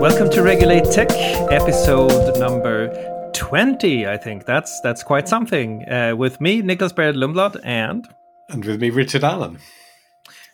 [0.00, 1.12] Welcome to Regulate Tech,
[1.52, 4.08] episode number 20.
[4.08, 5.88] I think that's that's quite something.
[5.88, 8.08] Uh, with me, Nicklas Berild Lundblad, and
[8.48, 9.60] and with me, Richard Allan.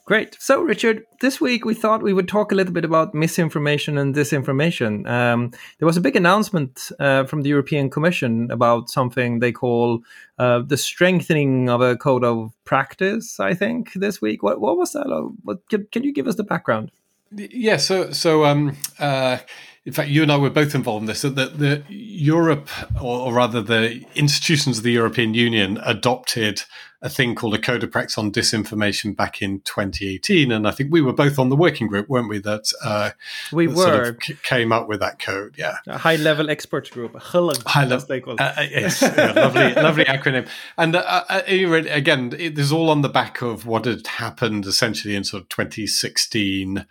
[0.04, 0.36] Great.
[0.40, 4.12] So, Richard, this week we thought we would talk a little bit about misinformation and
[4.12, 5.08] disinformation.
[5.08, 10.02] Um, there was a big announcement uh, from the European Commission about something they call
[10.40, 13.38] uh, the strengthening of a code of practice.
[13.38, 14.42] I think this week.
[14.42, 15.06] What, what was that?
[15.44, 16.90] What, can, can you give us the background?
[17.30, 17.76] Yeah.
[17.76, 19.38] So, so um, uh,
[19.84, 21.22] in fact, you and I were both involved in this.
[21.22, 22.68] That the, Europe,
[23.02, 26.62] or, rather, the institutions of the European Union adopted
[27.04, 30.92] a thing called a code of practice on disinformation back in 2018, and I think
[30.92, 32.38] we were both on the working group, weren't we?
[32.38, 33.10] That uh,
[33.52, 35.56] we that were sort of c- came up with that code.
[35.58, 37.20] Yeah, a high level experts group.
[37.66, 38.06] High level.
[38.38, 40.48] Uh, uh, yes, yeah, lovely, lovely acronym.
[40.78, 45.16] And uh, uh again, it is all on the back of what had happened essentially
[45.16, 46.86] in sort of 2016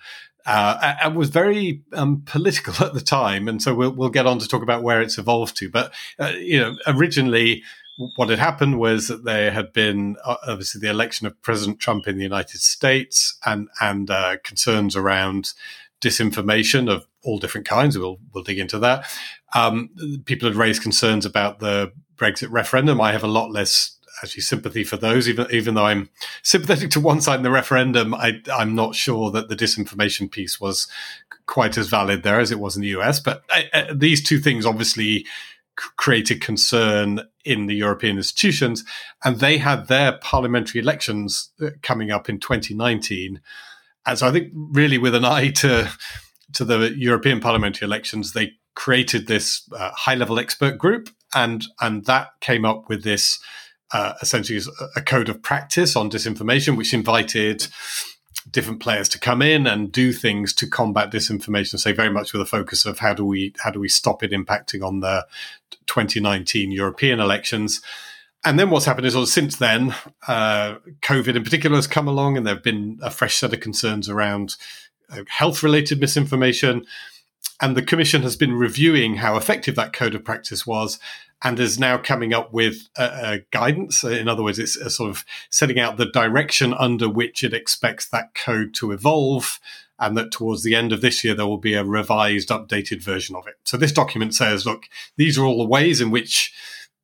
[0.45, 3.47] uh, and was very um, political at the time.
[3.47, 5.69] And so we'll, we'll get on to talk about where it's evolved to.
[5.69, 7.63] But, uh, you know, originally
[8.15, 12.07] what had happened was that there had been uh, obviously the election of President Trump
[12.07, 15.53] in the United States and, and uh, concerns around
[15.99, 17.97] disinformation of all different kinds.
[17.97, 19.05] We'll, we'll dig into that.
[19.53, 19.89] Um,
[20.25, 22.99] people had raised concerns about the Brexit referendum.
[22.99, 25.27] I have a lot less actually sympathy for those.
[25.27, 26.09] Even even though I'm
[26.43, 30.59] sympathetic to one side in the referendum, I, I'm not sure that the disinformation piece
[30.59, 30.87] was
[31.47, 33.19] quite as valid there as it was in the US.
[33.19, 35.25] But I, uh, uh, these two things obviously
[35.97, 38.83] created concern in the European institutions,
[39.23, 43.41] and they had their parliamentary elections uh, coming up in 2019.
[44.05, 45.91] And so I think really with an eye to
[46.53, 52.05] to the European parliamentary elections, they created this uh, high level expert group, and and
[52.05, 53.39] that came up with this
[53.93, 54.59] uh, essentially
[54.95, 57.67] a code of practice on disinformation, which invited
[58.49, 61.77] different players to come in and do things to combat disinformation.
[61.79, 64.31] Say very much with a focus of how do we how do we stop it
[64.31, 65.25] impacting on the
[65.87, 67.81] 2019 European elections.
[68.43, 69.93] And then what's happened is, well, since then,
[70.27, 73.59] uh, COVID in particular has come along, and there have been a fresh set of
[73.59, 74.55] concerns around
[75.11, 76.85] uh, health-related misinformation.
[77.61, 80.97] And the Commission has been reviewing how effective that code of practice was
[81.43, 84.03] and is now coming up with a, a guidance.
[84.03, 88.07] In other words, it's a sort of setting out the direction under which it expects
[88.09, 89.59] that code to evolve,
[89.99, 93.35] and that towards the end of this year there will be a revised, updated version
[93.35, 93.55] of it.
[93.63, 94.83] So this document says, look,
[95.17, 96.53] these are all the ways in which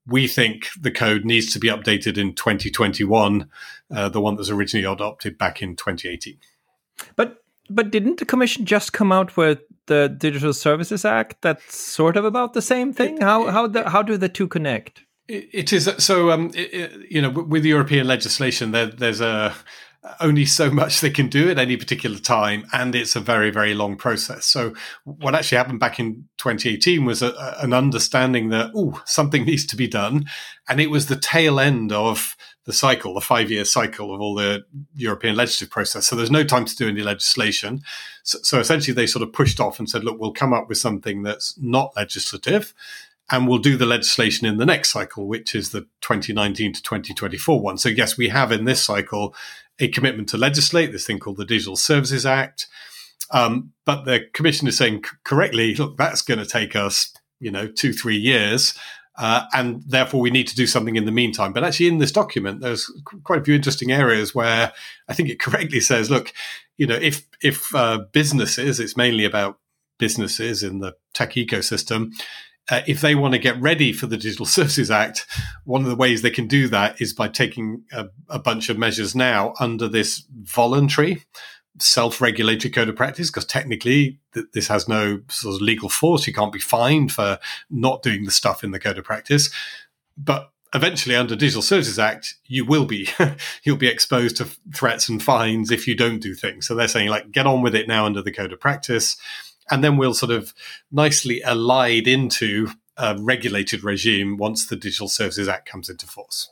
[0.06, 3.50] we think the code needs to be updated in 2021,
[3.94, 6.38] uh, the one that was originally adopted back in 2018.
[7.16, 12.16] But but didn't the commission just come out with the Digital Services Act that's sort
[12.16, 13.22] of about the same thing?
[13.22, 15.04] How how the, how do the two connect?
[15.28, 16.32] it is so.
[16.32, 19.54] Um, it, it, you know, with European legislation, there, there's a
[20.20, 23.74] only so much they can do at any particular time, and it's a very, very
[23.74, 24.46] long process.
[24.46, 29.66] So, what actually happened back in 2018 was a, an understanding that oh, something needs
[29.68, 30.26] to be done,
[30.70, 32.36] and it was the tail end of
[32.68, 36.06] the cycle, the five year cycle of all the European legislative process.
[36.06, 37.82] So there's no time to do any legislation.
[38.24, 40.78] So, so, essentially, they sort of pushed off and said, look, we'll come up with
[40.78, 42.74] something that's not legislative
[43.32, 47.62] and we'll do the legislation in the next cycle, which is the 2019 to 2024
[47.62, 47.78] one.
[47.78, 49.34] So, yes, we have in this cycle
[49.80, 52.68] a commitment to legislate this thing called the Digital Services Act.
[53.32, 57.68] Um, but the commission is saying correctly, look, that's going to take us, you know,
[57.68, 58.78] two, three years.
[59.18, 61.54] Uh, and therefore, we need to do something in the meantime.
[61.54, 62.92] But actually, in this document, there's
[63.24, 64.72] quite a few interesting areas where
[65.08, 66.34] I think it correctly says, look,
[66.78, 69.60] you know, if if uh, businesses, it's mainly about
[69.98, 72.12] businesses in the tech ecosystem.
[72.70, 75.26] Uh, if they want to get ready for the Digital Services Act,
[75.64, 78.78] one of the ways they can do that is by taking a, a bunch of
[78.78, 81.24] measures now under this voluntary
[81.80, 86.28] self-regulatory code of practice because technically th- this has no sort of legal force.
[86.28, 87.40] You can't be fined for
[87.70, 89.50] not doing the stuff in the code of practice.
[90.18, 93.10] But eventually, under Digital Services Act, you will be
[93.64, 96.68] you'll be exposed to threats and fines if you don't do things.
[96.68, 99.18] So they're saying like get on with it now under the code of practice,
[99.70, 100.54] and then we'll sort of
[100.92, 106.50] nicely allied into a regulated regime once the Digital Services Act comes into force.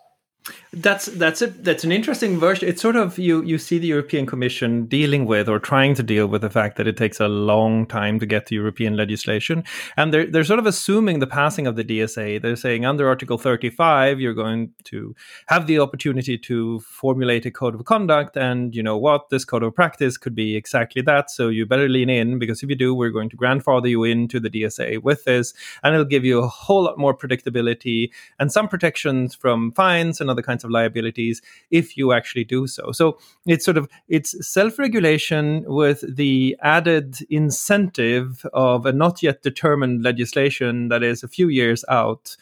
[0.72, 2.68] That's that's a that's an interesting version.
[2.68, 6.28] It's sort of you you see the European Commission dealing with or trying to deal
[6.28, 9.64] with the fact that it takes a long time to get to European legislation,
[9.98, 12.42] and they're they're sort of assuming the passing of the DSA.
[12.42, 15.16] They're saying under Article 35, you're going to
[15.48, 19.64] have the opportunity to formulate a code of conduct, and you know what, this code
[19.64, 21.32] of practice could be exactly that.
[21.32, 24.40] So you better lean in because if you do, we're going to grandfather you into
[24.40, 28.68] the DSA with this, and it'll give you a whole lot more predictability and some
[28.68, 31.42] protections from fines and of the kinds of liabilities
[31.72, 32.92] if you actually do so.
[32.92, 40.04] So it's sort of it's self-regulation with the added incentive of a not yet determined
[40.04, 42.36] legislation that is a few years out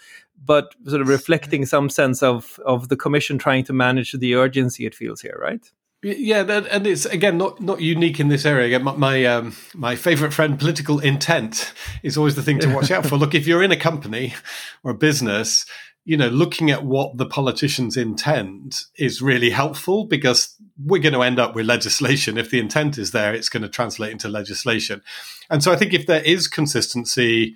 [0.45, 4.85] but sort of reflecting some sense of of the commission trying to manage the urgency
[4.85, 5.71] it feels here, right?
[6.03, 8.67] Yeah, and it's again not not unique in this area.
[8.67, 11.73] Again, my my, um, my favorite friend, political intent,
[12.03, 13.15] is always the thing to watch out for.
[13.17, 14.33] Look, if you're in a company
[14.83, 15.65] or a business,
[16.05, 21.21] you know, looking at what the politicians intend is really helpful because we're going to
[21.21, 22.37] end up with legislation.
[22.37, 25.01] If the intent is there, it's going to translate into legislation.
[25.49, 27.55] And so I think if there is consistency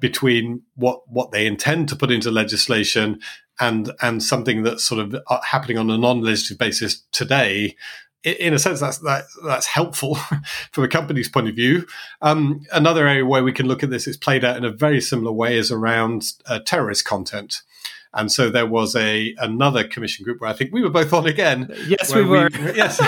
[0.00, 3.20] between what what they intend to put into legislation
[3.60, 7.74] and and something that's sort of uh, happening on a non-legislative basis today
[8.22, 10.14] in a sense that's that, that's helpful
[10.72, 11.86] from a company's point of view
[12.22, 15.00] um, another area where we can look at this is played out in a very
[15.00, 17.62] similar way is around uh, terrorist content
[18.14, 21.26] and so there was a another commission group where I think we were both on
[21.26, 21.74] again.
[21.86, 22.48] Yes, we were.
[22.50, 22.98] We, yes,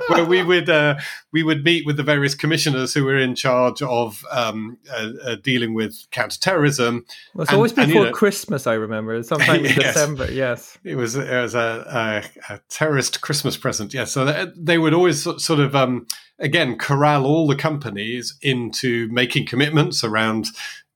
[0.08, 0.96] where we would uh,
[1.32, 5.36] we would meet with the various commissioners who were in charge of um, uh, uh,
[5.36, 7.04] dealing with counterterrorism.
[7.34, 8.66] Well, it's and, always before and, you know, Christmas.
[8.66, 10.30] I remember sometime in yes, December.
[10.30, 13.92] Yes, it was it was a, a, a terrorist Christmas present.
[13.92, 15.74] Yes, so they, they would always sort of.
[15.74, 16.06] Um,
[16.40, 20.46] again corral all the companies into making commitments around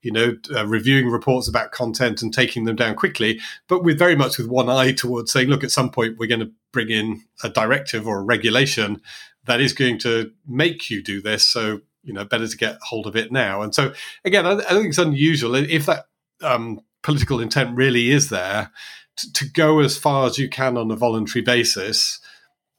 [0.03, 4.17] you know, uh, reviewing reports about content and taking them down quickly, but with very
[4.17, 7.23] much with one eye towards saying, look, at some point we're going to bring in
[7.43, 9.01] a directive or a regulation
[9.45, 11.47] that is going to make you do this.
[11.47, 13.63] So, you know, better to get hold of it now.
[13.63, 13.93] And so,
[14.25, 16.07] again, I, I think it's unusual if that
[16.43, 18.71] um, political intent really is there
[19.17, 22.21] to, to, go as far as you can on a voluntary basis.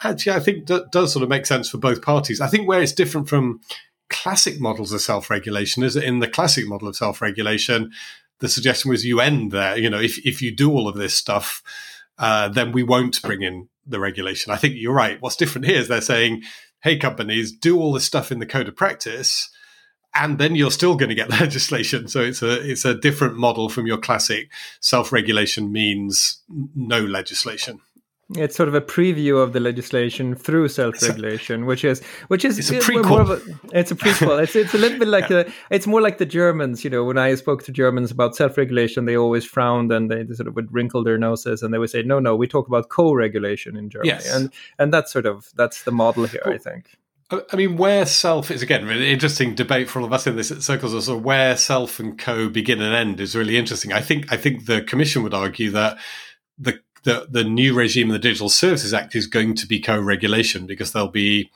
[0.02, 2.42] Actually, I think that does sort of make sense for both parties.
[2.42, 3.62] I think where it's different from
[4.10, 7.92] classic models of self-regulation is that in the classic model of self-regulation,
[8.40, 9.78] the suggestion was you end there.
[9.78, 11.64] You know, if if you do all of this stuff,
[12.18, 14.52] uh, then we won't bring in the regulation.
[14.52, 15.22] I think you're right.
[15.22, 16.44] What's different here is they're saying,
[16.82, 19.50] hey, companies, do all this stuff in the code of practice,
[20.14, 22.08] and then you're still going to get legislation.
[22.08, 24.52] So it's a it's a different model from your classic
[24.82, 26.42] self-regulation means
[26.76, 27.80] no legislation
[28.32, 32.72] it's sort of a preview of the legislation through self-regulation, which is which is it's
[32.72, 33.30] a prequel.
[33.30, 34.42] A, it's a prequel.
[34.42, 35.44] it's it's a little bit like yeah.
[35.44, 36.84] the it's more like the Germans.
[36.84, 40.48] You know, when I spoke to Germans about self-regulation, they always frowned and they, sort
[40.48, 43.76] of would wrinkle their noses and they would say, "No, no, we talk about co-regulation
[43.76, 44.34] in Germany." Yes.
[44.34, 46.98] and and that's sort of that's the model here, well, I think.
[47.52, 50.50] I mean, where self is again really interesting debate for all of us in this
[50.50, 50.94] circles.
[50.94, 53.92] Also, where self and co begin and end is really interesting.
[53.92, 55.98] I think I think the commission would argue that
[56.58, 60.66] the the, the new regime of the Digital Services Act is going to be co-regulation
[60.66, 61.52] because there'll be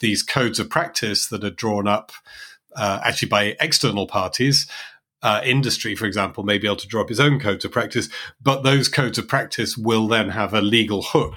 [0.00, 2.12] these codes of practice that are drawn up
[2.76, 4.66] uh, actually by external parties.
[5.22, 8.08] Uh, industry, for example, may be able to draw up its own codes of practice,
[8.40, 11.36] but those codes of practice will then have a legal hook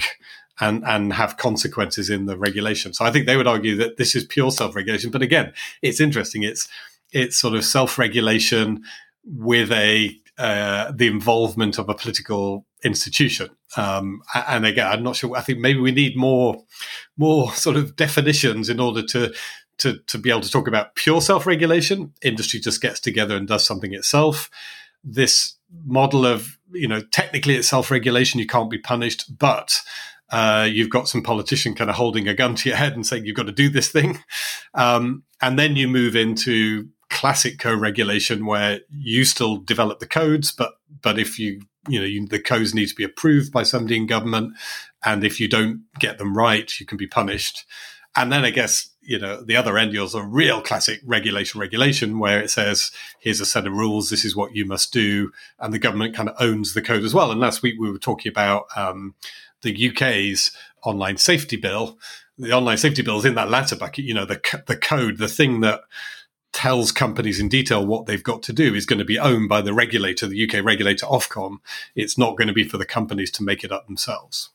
[0.60, 2.94] and and have consequences in the regulation.
[2.94, 5.12] So I think they would argue that this is pure self-regulation.
[5.12, 5.51] But again,
[5.81, 6.44] it's interesting.
[6.44, 6.69] It's
[7.12, 8.83] it's sort of self-regulation
[9.25, 13.50] with a uh, the involvement of a political institution.
[13.78, 15.36] Um, and again, I'm not sure.
[15.36, 16.64] I think maybe we need more
[17.18, 19.34] more sort of definitions in order to
[19.78, 22.14] to to be able to talk about pure self regulation.
[22.22, 24.50] Industry just gets together and does something itself.
[25.04, 29.82] This model of you know technically it's self regulation, you can't be punished, but
[30.32, 33.26] uh, you've got some politician kind of holding a gun to your head and saying
[33.26, 34.20] you've got to do this thing,
[34.74, 40.74] um, and then you move into classic co-regulation where you still develop the codes, but
[41.01, 44.08] but if you you know you, the codes need to be approved by somebody in
[44.08, 44.53] government,
[45.05, 47.65] and if you don't get them right, you can be punished.
[48.15, 52.20] And then I guess you know the other end is a real classic regulation regulation
[52.20, 55.74] where it says here's a set of rules, this is what you must do, and
[55.74, 57.32] the government kind of owns the code as well.
[57.32, 59.13] And last week we were talking about um,
[59.62, 60.51] the UK's
[60.84, 62.00] online safety bill.
[62.38, 64.05] The online safety bill is in that latter bucket.
[64.05, 65.82] You know the the code, the thing that
[66.53, 69.62] tells companies in detail what they've got to do is going to be owned by
[69.62, 71.57] the regulator, the UK regulator Ofcom.
[71.95, 74.51] It's not going to be for the companies to make it up themselves.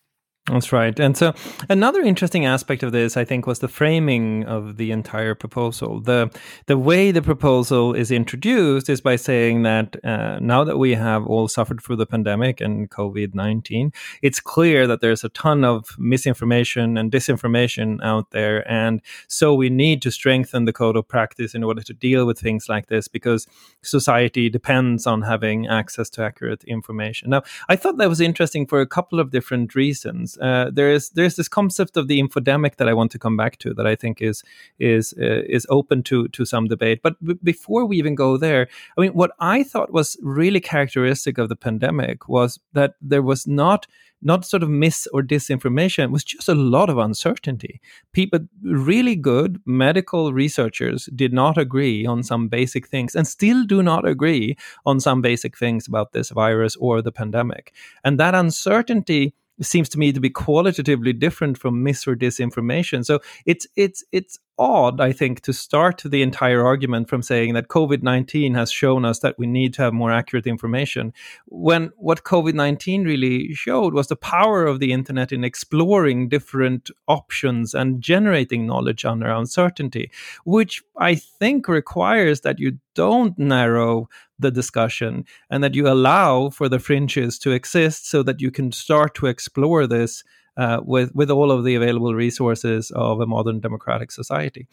[0.51, 0.99] That's right.
[0.99, 1.35] And so
[1.69, 6.01] another interesting aspect of this, I think, was the framing of the entire proposal.
[6.01, 6.31] The
[6.67, 11.27] the way the proposal is introduced is by saying that uh, now that we have
[11.27, 15.95] all suffered through the pandemic and COVID nineteen, it's clear that there's a ton of
[15.99, 21.55] misinformation and disinformation out there, and so we need to strengthen the code of practice
[21.55, 23.47] in order to deal with things like this because
[23.83, 27.31] society depends on having access to accurate information.
[27.31, 31.11] Now, I thought that was interesting for a couple of different reasons Uh, there is
[31.11, 33.87] there is this concept of the infodemic that I want to come back to that
[33.87, 34.43] I think is
[34.79, 37.01] is uh, is open to to some debate.
[37.03, 41.39] But b- before we even go there, I mean, what I thought was really characteristic
[41.39, 43.87] of the pandemic was that there was not
[44.21, 46.05] not sort of mis or disinformation.
[46.05, 47.81] It was just a lot of uncertainty.
[48.13, 53.83] People, really good medical researchers, did not agree on some basic things and still do
[53.83, 57.73] not agree on some basic things about this virus or the pandemic.
[58.05, 59.35] And that uncertainty
[59.67, 63.05] seems to me to be qualitatively different from mis or disinformation.
[63.05, 67.69] So it's it's it's odd, I think, to start the entire argument from saying that
[67.69, 71.13] COVID 19 has shown us that we need to have more accurate information,
[71.47, 76.91] when what COVID 19 really showed was the power of the internet in exploring different
[77.07, 80.11] options and generating knowledge under uncertainty,
[80.45, 84.09] which I think requires that you don't narrow
[84.41, 88.73] the discussion and that you allow for the fringes to exist so that you can
[88.73, 90.25] start to explore this
[90.57, 94.67] uh, with with all of the available resources of a modern democratic society.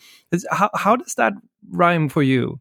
[0.49, 1.33] how how does that
[1.69, 2.59] rhyme for you?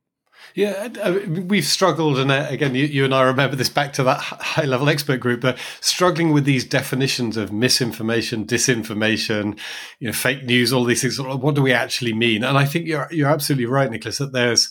[0.54, 0.88] Yeah,
[1.26, 4.66] we've struggled, and uh, again, you, you, and I remember this back to that high
[4.66, 9.58] level expert group, but struggling with these definitions of misinformation, disinformation,
[10.00, 11.20] you know, fake news, all these things.
[11.20, 12.44] What do we actually mean?
[12.44, 14.70] And I think you're you're absolutely right, Nicklas, that there's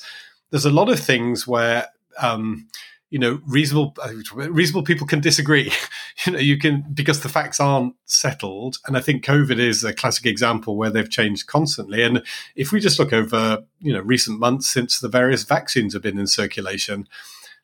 [0.53, 1.87] there's a lot of things where
[2.21, 2.67] um,
[3.09, 3.95] you know reasonable
[4.35, 5.73] reasonable people can disagree.
[6.27, 8.77] You know you can because the facts aren't settled.
[8.85, 12.03] And i think covid is a classic example where they've changed constantly.
[12.03, 12.21] And
[12.55, 16.19] if we just look over you know recent months since the various vaccines have been
[16.19, 17.07] in circulation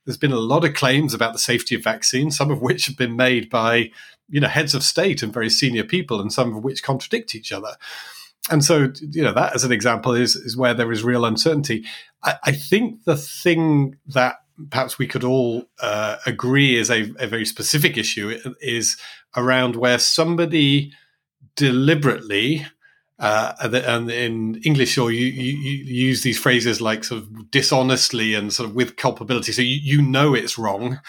[0.03, 2.97] there's been a lot of claims about the safety of vaccines some of which have
[2.97, 3.91] been made by
[4.27, 7.51] you know heads of state and very senior people and some of which contradict each
[7.51, 7.75] other
[8.51, 11.85] and so you know that as an example is is where there is real uncertainty
[12.23, 14.37] I, I think the thing that
[14.69, 18.97] perhaps we could all uh, agree is a, a, very specific issue is
[19.37, 20.91] around where somebody
[21.55, 22.65] deliberately
[23.19, 23.53] uh,
[23.85, 28.53] and in English, or you, you, you, use these phrases like sort of dishonestly and
[28.53, 29.51] sort of with culpability.
[29.51, 31.01] So you, you know it's wrong.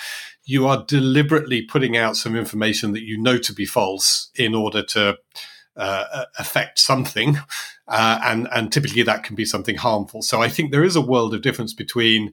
[0.44, 4.82] You are deliberately putting out some information that you know to be false in order
[4.82, 5.18] to
[5.80, 7.38] uh, affect something,
[7.88, 10.22] uh, and and typically that can be something harmful.
[10.22, 12.32] So I think there is a world of difference between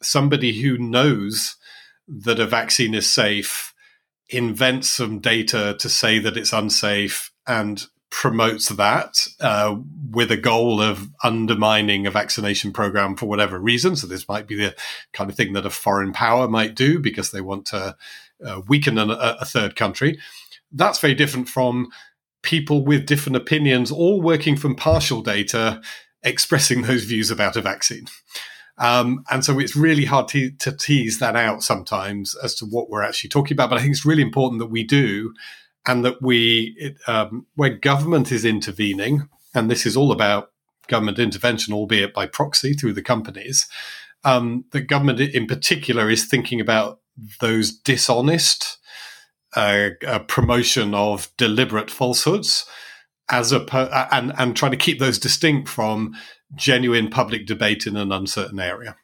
[0.00, 1.56] somebody who knows
[2.06, 3.74] that a vaccine is safe
[4.30, 9.76] invents some data to say that it's unsafe and promotes that uh,
[10.10, 13.96] with a goal of undermining a vaccination program for whatever reason.
[13.96, 14.74] So this might be the
[15.12, 17.96] kind of thing that a foreign power might do because they want to
[18.44, 19.06] uh, weaken a,
[19.40, 20.18] a third country.
[20.72, 21.88] That's very different from
[22.42, 25.80] people with different opinions, all working from partial data,
[26.22, 28.06] expressing those views about a vaccine.
[28.78, 32.88] Um, and so it's really hard to, to, tease that out sometimes as to what
[32.88, 33.70] we're actually talking about.
[33.70, 35.34] But I think it's really important that we do,
[35.86, 40.52] and that we, it, um, where government is intervening, and this is all about
[40.86, 43.66] government intervention, albeit by proxy through the companies,
[44.24, 47.00] um, that government in particular is thinking about
[47.40, 48.77] those dishonest
[49.56, 52.66] uh, uh, promotion of deliberate falsehoods
[53.30, 53.66] as a
[54.12, 56.14] and and trying to keep those distinct from
[56.54, 58.96] genuine public debate in an uncertain area.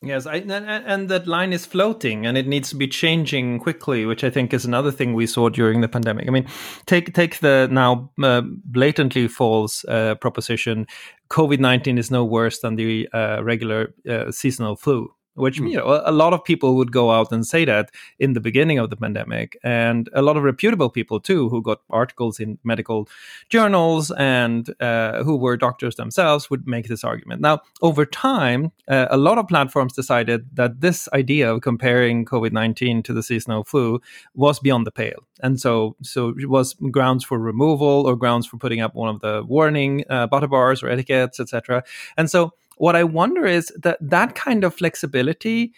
[0.00, 4.06] Yes, I, and, and, that line is floating, and it needs to be changing quickly,
[4.06, 6.28] which I think is another thing we saw during the pandemic.
[6.28, 6.46] I mean,
[6.86, 10.86] take take the now uh, blatantly false uh, proposition:
[11.30, 15.70] COVID nineteen is no worse than the uh, regular uh, seasonal flu which mm.
[15.70, 18.78] you know a lot of people would go out and say that in the beginning
[18.78, 23.08] of the pandemic and a lot of reputable people too who got articles in medical
[23.48, 27.40] journals and uh, who were doctors themselves would make this argument.
[27.40, 33.04] Now over time uh, a lot of platforms decided that this idea of comparing covid-19
[33.04, 34.00] to the seasonal flu
[34.34, 35.24] was beyond the pale.
[35.40, 39.20] And so so it was grounds for removal or grounds for putting up one of
[39.20, 41.84] the warning uh, butter bars or etiquettes etc
[42.16, 45.72] and so what I wonder is that that kind of flexibility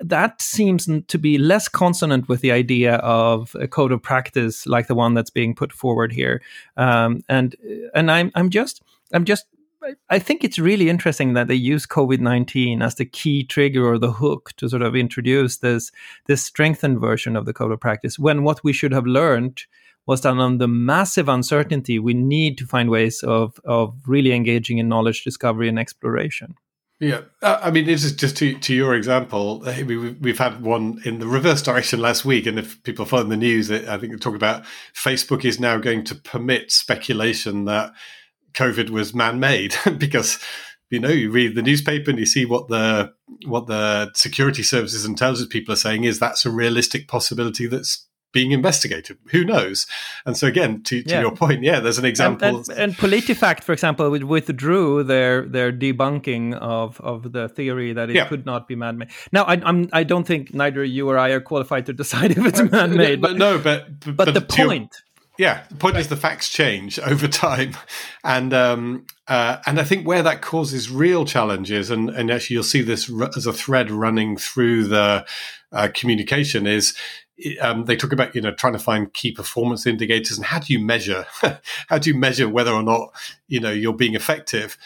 [0.00, 4.86] that seems to be less consonant with the idea of a code of practice like
[4.86, 6.42] the one that's being put forward here.
[6.76, 7.56] Um, and
[7.94, 8.82] and I'm I'm just
[9.12, 9.46] I'm just
[10.10, 13.98] I think it's really interesting that they use COVID nineteen as the key trigger or
[13.98, 15.92] the hook to sort of introduce this
[16.26, 18.18] this strengthened version of the code of practice.
[18.18, 19.64] When what we should have learned
[20.06, 24.78] was that on the massive uncertainty, we need to find ways of of really engaging
[24.78, 26.54] in knowledge discovery and exploration.
[26.98, 29.60] Yeah, uh, I mean, this is just to to your example.
[29.84, 33.70] We've had one in the reverse direction last week, and if people follow the news,
[33.70, 37.92] I think they talk about Facebook is now going to permit speculation that
[38.54, 40.38] COVID was man-made because
[40.88, 43.12] you know you read the newspaper and you see what the
[43.44, 48.06] what the security services and intelligence people are saying is that's a realistic possibility that's
[48.36, 49.16] being investigated.
[49.32, 49.86] Who knows?
[50.26, 51.22] And so again, to, to yeah.
[51.22, 52.46] your point, yeah, there's an example.
[52.46, 58.10] And, and, and PolitiFact, for example, withdrew their their debunking of of the theory that
[58.10, 58.28] it yeah.
[58.28, 59.08] could not be man-made.
[59.32, 62.44] Now, I, I'm I don't think neither you or I are qualified to decide if
[62.44, 63.22] it's man-made.
[63.22, 64.92] but no, but but, but the point.
[64.92, 65.02] Your,
[65.38, 66.00] yeah, the point right.
[66.00, 67.72] is the facts change over time,
[68.22, 72.64] and um, uh, and I think where that causes real challenges, and and actually you'll
[72.64, 75.24] see this as a thread running through the
[75.72, 76.94] uh, communication is
[77.60, 80.72] um, they talk about you know trying to find key performance indicators and how do
[80.72, 81.26] you measure
[81.88, 83.12] how do you measure whether or not
[83.48, 84.76] you know you're being effective?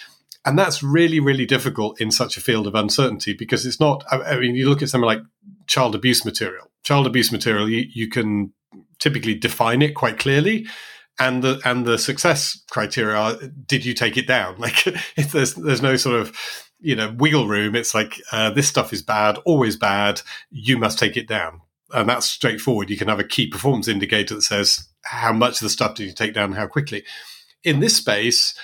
[0.44, 4.38] And that's really really difficult in such a field of uncertainty because it's not i,
[4.38, 5.22] mean you look at something like
[5.66, 6.70] child abuse material.
[6.82, 8.52] Child abuse material you, you can
[8.98, 10.66] typically define it quite clearly
[11.18, 14.56] and the and the success criteria are, did you take it down?
[14.58, 16.34] Like if there's there's no sort of
[16.80, 20.98] you know wiggle room it's like uh, this stuff is bad always bad you must
[20.98, 21.60] take it down
[21.92, 22.90] and that's straightforward.
[22.90, 26.06] You can have a key performance indicator that says how much of the stuff did
[26.06, 27.04] you take down, how quickly.
[27.62, 28.54] In this space,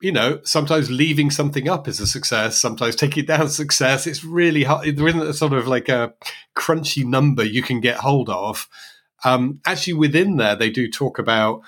[0.00, 2.58] you know, sometimes leaving something up is a success.
[2.58, 4.06] Sometimes taking it down is success.
[4.06, 4.96] It's really hard.
[4.96, 6.12] There isn't a sort of like a
[6.56, 8.68] crunchy number you can get hold of.
[9.24, 11.62] Um, actually, within there, they do talk about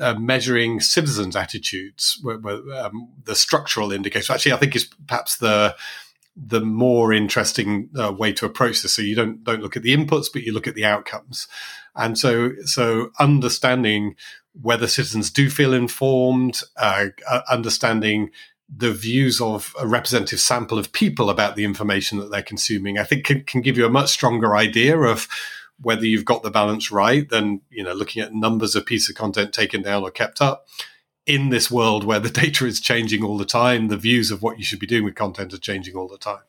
[0.00, 4.32] uh, measuring citizens' attitudes, where, where, um, the structural indicator.
[4.32, 5.76] Actually, I think is perhaps the
[6.36, 8.94] the more interesting uh, way to approach this.
[8.94, 11.46] So you don't don't look at the inputs, but you look at the outcomes.
[11.94, 14.16] And so so understanding
[14.60, 18.30] whether citizens do feel informed, uh, uh, understanding
[18.74, 23.04] the views of a representative sample of people about the information that they're consuming, I
[23.04, 25.28] think can, can give you a much stronger idea of
[25.80, 29.16] whether you've got the balance right than you know looking at numbers of pieces of
[29.16, 30.66] content taken down or kept up
[31.26, 34.58] in this world where the data is changing all the time, the views of what
[34.58, 36.42] you should be doing with content are changing all the time.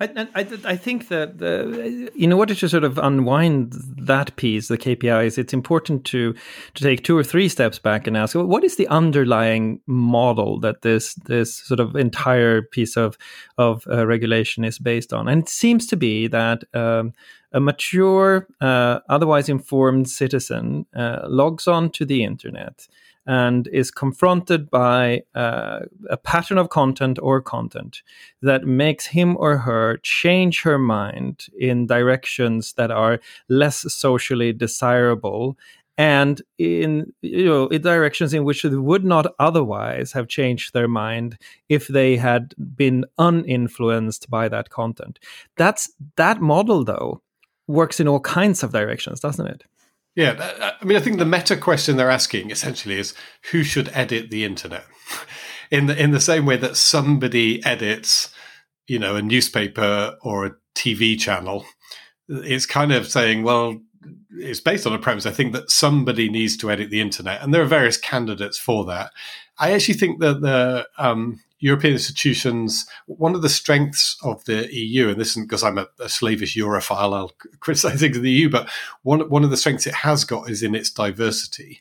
[0.00, 4.78] I, I, I, think that the, in order to sort of unwind that piece, the
[4.78, 6.34] KPIs, it's important to
[6.74, 10.82] to take two or three steps back and ask, what is the underlying model that
[10.82, 13.16] this this sort of entire piece of
[13.58, 15.28] of uh, regulation is based on?
[15.28, 17.12] And it seems to be that um,
[17.52, 22.88] a mature, uh, otherwise informed citizen uh, logs on to the internet
[23.26, 28.02] and is confronted by uh, a pattern of content or content
[28.40, 35.56] that makes him or her change her mind in directions that are less socially desirable
[35.98, 40.88] and in you know in directions in which they would not otherwise have changed their
[40.88, 41.36] mind
[41.68, 45.18] if they had been uninfluenced by that content.
[45.56, 47.22] That's that model though
[47.68, 49.64] works in all kinds of directions doesn't it
[50.14, 53.14] yeah, I mean, I think the meta question they're asking essentially is
[53.50, 54.84] who should edit the internet,
[55.70, 58.32] in the in the same way that somebody edits,
[58.86, 61.64] you know, a newspaper or a TV channel.
[62.28, 63.80] It's kind of saying, well,
[64.32, 65.26] it's based on a premise.
[65.26, 68.84] I think that somebody needs to edit the internet, and there are various candidates for
[68.86, 69.12] that.
[69.58, 75.08] I actually think that the um, European institutions, one of the strengths of the EU,
[75.08, 78.68] and this isn't because I'm a, a slavish Europhile, I'll criticize the EU, but
[79.02, 81.80] one, one of the strengths it has got is in its diversity.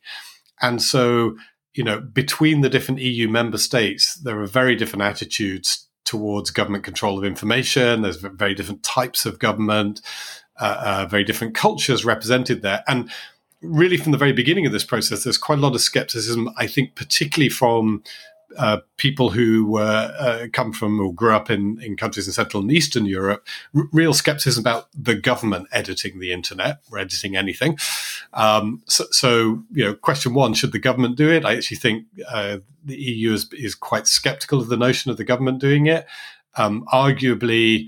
[0.61, 1.35] And so,
[1.73, 6.83] you know, between the different EU member states, there are very different attitudes towards government
[6.83, 8.03] control of information.
[8.03, 9.99] There's very different types of government,
[10.59, 12.83] uh, uh, very different cultures represented there.
[12.87, 13.09] And
[13.63, 16.67] really, from the very beginning of this process, there's quite a lot of skepticism, I
[16.67, 18.03] think, particularly from
[18.57, 22.71] uh, people who uh, come from or grew up in, in countries in Central and
[22.71, 27.77] Eastern Europe, r- real skepticism about the government editing the internet or editing anything.
[28.33, 31.45] Um, so, so, you know, question one: Should the government do it?
[31.45, 35.23] I actually think uh, the EU is, is quite skeptical of the notion of the
[35.23, 36.05] government doing it.
[36.57, 37.87] Um, arguably,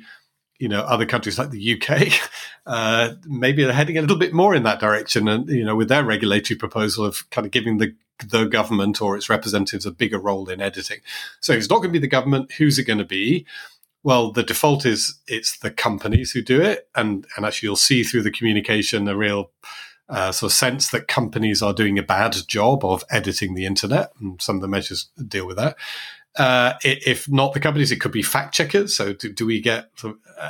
[0.60, 2.13] you know, other countries like the UK,
[2.65, 5.89] uh, maybe they're heading a little bit more in that direction, and you know, with
[5.89, 7.95] their regulatory proposal of kind of giving the
[8.29, 10.99] the government or its representatives a bigger role in editing.
[11.39, 12.53] So it's not going to be the government.
[12.53, 13.45] Who's it going to be?
[14.03, 18.03] Well, the default is it's the companies who do it, and and actually you'll see
[18.03, 19.51] through the communication a real
[20.09, 24.12] uh, sort of sense that companies are doing a bad job of editing the internet,
[24.19, 25.77] and some of the measures deal with that.
[26.35, 28.95] Uh, if not the companies, it could be fact checkers.
[28.95, 29.89] So, do, do we get,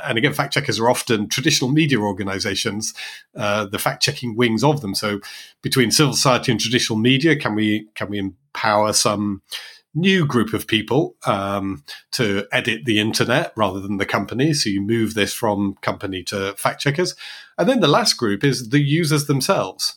[0.04, 2.94] and again, fact checkers are often traditional media organizations,
[3.36, 4.94] uh, the fact checking wings of them.
[4.94, 5.20] So,
[5.60, 9.42] between civil society and traditional media, can we can we empower some
[9.94, 14.54] new group of people um, to edit the internet rather than the company?
[14.54, 17.14] So, you move this from company to fact checkers,
[17.58, 19.94] and then the last group is the users themselves,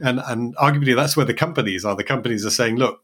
[0.00, 1.96] and and arguably that's where the companies are.
[1.96, 3.00] The companies are saying, look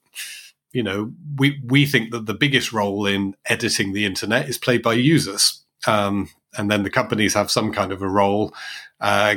[0.72, 4.82] you know, we we think that the biggest role in editing the internet is played
[4.82, 5.64] by users.
[5.86, 8.52] Um, and then the companies have some kind of a role,
[9.00, 9.36] uh,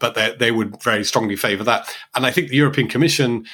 [0.00, 1.94] but they, they would very strongly favour that.
[2.14, 3.44] And I think the European Commission,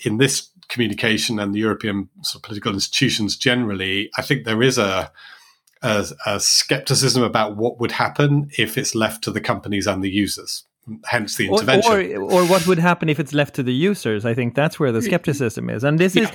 [0.00, 4.78] in this communication and the European sort of political institutions generally, I think there is
[4.78, 5.12] a,
[5.82, 10.10] a, a skepticism about what would happen if it's left to the companies and the
[10.10, 10.64] users
[11.04, 11.92] hence the intervention.
[11.92, 14.24] Or, or, or, what would happen if it's left to the users?
[14.24, 16.24] I think that's where the skepticism is, and this yeah.
[16.24, 16.30] is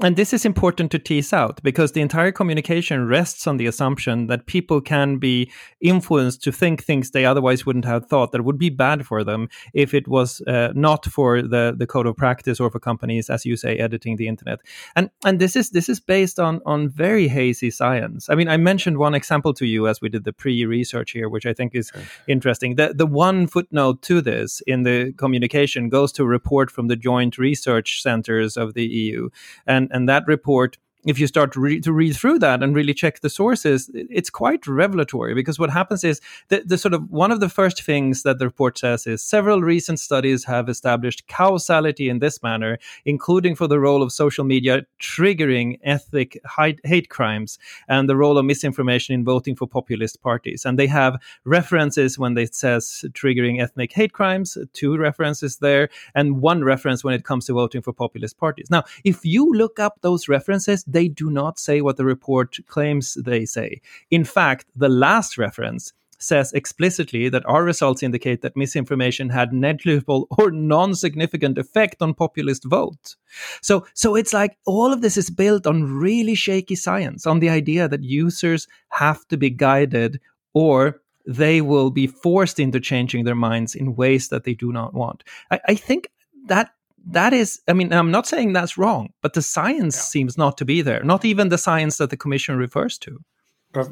[0.00, 4.26] and this is important to tease out because the entire communication rests on the assumption
[4.26, 8.58] that people can be influenced to think things they otherwise wouldn't have thought that would
[8.58, 12.58] be bad for them if it was uh, not for the the code of practice
[12.58, 14.58] or for companies, as you say, editing the internet.
[14.96, 18.28] And and this is this is based on on very hazy science.
[18.28, 21.46] I mean, I mentioned one example to you as we did the pre-research here, which
[21.46, 22.04] I think is okay.
[22.26, 22.74] interesting.
[22.74, 26.96] The the one footnote to this in the communication goes to a report from the
[26.96, 29.28] joint research centers of the EU.
[29.66, 32.94] And, and that report if you start to, re- to, read through that and really
[32.94, 37.32] check the sources, it's quite revelatory because what happens is the, the sort of one
[37.32, 42.08] of the first things that the report says is several recent studies have established causality
[42.08, 46.40] in this manner, including for the role of social media triggering ethnic
[46.84, 50.64] hate crimes and the role of misinformation in voting for populist parties.
[50.64, 56.40] And they have references when it says triggering ethnic hate crimes, two references there, and
[56.40, 58.68] one reference when it comes to voting for populist parties.
[58.70, 63.14] Now, if you look up those references, they do not say what the report claims
[63.14, 63.80] they say.
[64.10, 70.28] In fact, the last reference says explicitly that our results indicate that misinformation had negligible
[70.38, 73.16] or non-significant effect on populist vote.
[73.60, 77.50] So so it's like all of this is built on really shaky science, on the
[77.50, 80.20] idea that users have to be guided
[80.54, 84.94] or they will be forced into changing their minds in ways that they do not
[84.94, 85.22] want.
[85.50, 86.10] I, I think
[86.46, 86.70] that
[87.06, 90.02] that is i mean i'm not saying that's wrong but the science yeah.
[90.02, 93.18] seems not to be there not even the science that the commission refers to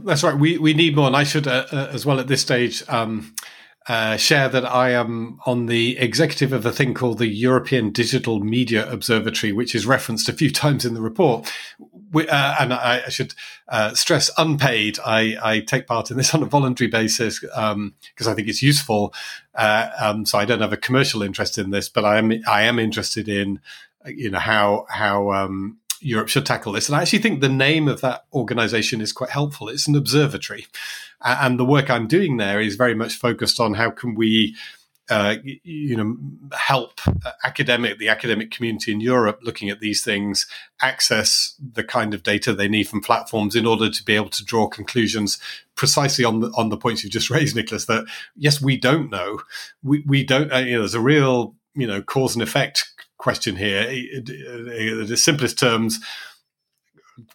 [0.04, 2.40] that's right we we need more and i should uh, uh, as well at this
[2.40, 3.34] stage um,
[3.88, 8.38] uh, share that I am on the executive of a thing called the European Digital
[8.40, 11.50] Media Observatory, which is referenced a few times in the report.
[12.12, 13.34] We, uh, and I, I should
[13.68, 14.98] uh, stress unpaid.
[15.04, 18.62] I, I, take part in this on a voluntary basis because um, I think it's
[18.62, 19.14] useful.
[19.54, 22.62] Uh, um, so I don't have a commercial interest in this, but I am I
[22.62, 23.60] am interested in
[24.06, 26.88] you know how how um, Europe should tackle this.
[26.88, 29.68] And I actually think the name of that organization is quite helpful.
[29.68, 30.66] It's an observatory.
[31.22, 34.56] And the work I'm doing there is very much focused on how can we
[35.10, 35.34] uh,
[35.64, 36.16] you know,
[36.56, 37.00] help
[37.42, 40.46] academic the academic community in Europe looking at these things
[40.80, 44.44] access the kind of data they need from platforms in order to be able to
[44.44, 45.40] draw conclusions
[45.74, 47.86] precisely on the on the points you've just raised, Nicklas.
[47.86, 48.04] That
[48.36, 49.40] yes, we don't know,
[49.82, 50.52] we we don't.
[50.52, 52.88] Uh, you know, there's a real you know cause and effect
[53.20, 53.82] question here.
[53.82, 56.00] In the simplest terms,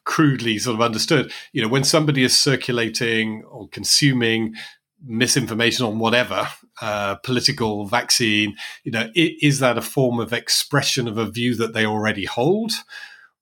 [0.04, 4.56] crudely sort of understood, you know, when somebody is circulating or consuming
[5.04, 6.48] misinformation on whatever
[6.82, 11.74] uh, political vaccine, you know, is that a form of expression of a view that
[11.74, 12.72] they already hold,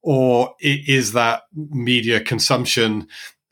[0.02, 3.08] or is that media consumption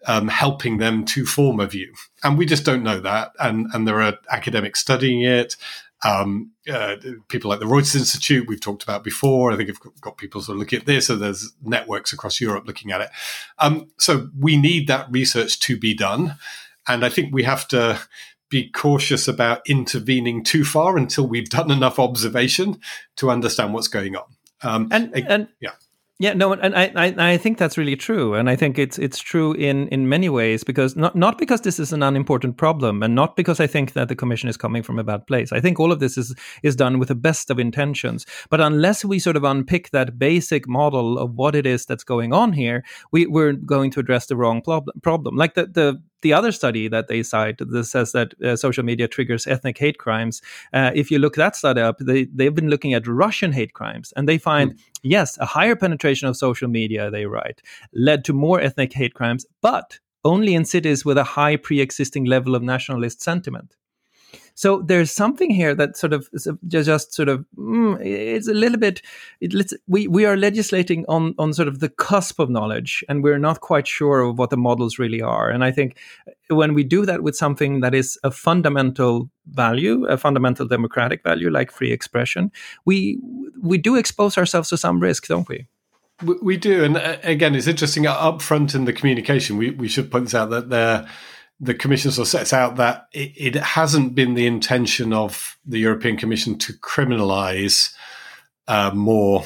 [0.07, 1.93] um, helping them to form a view?
[2.23, 5.55] And we just don't know that, and and there are academics studying it.
[6.03, 6.95] Um, uh,
[7.27, 9.51] people like the Reuters Institute, we've talked about before.
[9.51, 12.65] I think I've got people sort of looking at this, so there's networks across Europe
[12.65, 13.09] looking at it.
[13.59, 16.37] Um, so we need that research to be done.
[16.87, 17.99] And I think we have to
[18.49, 22.79] be cautious about intervening too far until we've done enough observation
[23.17, 24.25] to understand what's going on.
[24.63, 25.71] Um, and, and yeah.
[26.21, 29.17] Yeah, no, and I, I, I think that's really true, and I think it's it's
[29.17, 33.15] true in in many ways because not not because this is an unimportant problem, and
[33.15, 35.51] not because I think that the commission is coming from a bad place.
[35.51, 39.03] I think all of this is is done with the best of intentions, but unless
[39.03, 42.83] we sort of unpick that basic model of what it is that's going on here,
[43.11, 45.01] we we're going to address the wrong problem.
[45.01, 48.83] Problem like the the the other study that they cite that says that uh, social
[48.83, 50.41] media triggers ethnic hate crimes,
[50.73, 54.13] uh, if you look that study up, they, they've been looking at Russian hate crimes
[54.15, 54.79] and they find, mm.
[55.03, 57.61] yes, a higher penetration of social media, they write,
[57.93, 62.25] led to more ethnic hate crimes, but only in cities with a high pre existing
[62.25, 63.75] level of nationalist sentiment.
[64.55, 66.29] So there's something here that sort of
[66.67, 69.01] just sort of mm, it's a little bit.
[69.39, 73.39] It, we we are legislating on on sort of the cusp of knowledge, and we're
[73.39, 75.49] not quite sure of what the models really are.
[75.49, 75.97] And I think
[76.49, 81.49] when we do that with something that is a fundamental value, a fundamental democratic value
[81.49, 82.51] like free expression,
[82.85, 83.19] we
[83.61, 85.67] we do expose ourselves to some risk, don't we?
[86.23, 88.05] We do, and uh, again, it's interesting.
[88.05, 91.07] Up front in the communication, we we should point out that there
[91.61, 95.77] the Commission sort of sets out that it, it, hasn't been the intention of the
[95.77, 97.93] European Commission to criminalize
[98.67, 99.43] uh, more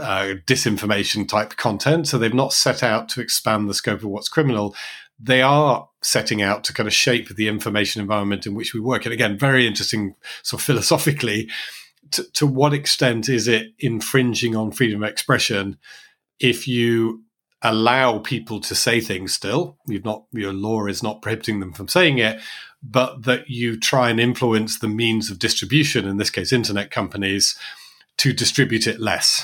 [0.00, 2.08] uh, disinformation type content.
[2.08, 4.74] So they've not set out to expand the scope of what's criminal.
[5.20, 9.04] They are setting out to kind of shape the information environment in which we work.
[9.04, 11.48] And again, very interesting, sort of philosophically,
[12.10, 15.78] to, to what extent is it infringing on freedom of expression
[16.40, 17.22] if you
[17.62, 19.76] allow people to say things still?
[19.86, 22.40] You've not, your law is not prohibiting them from saying it,
[22.82, 27.58] but that you try and influence the means of distribution, in this case, internet companies,
[28.18, 29.42] to distribute it less.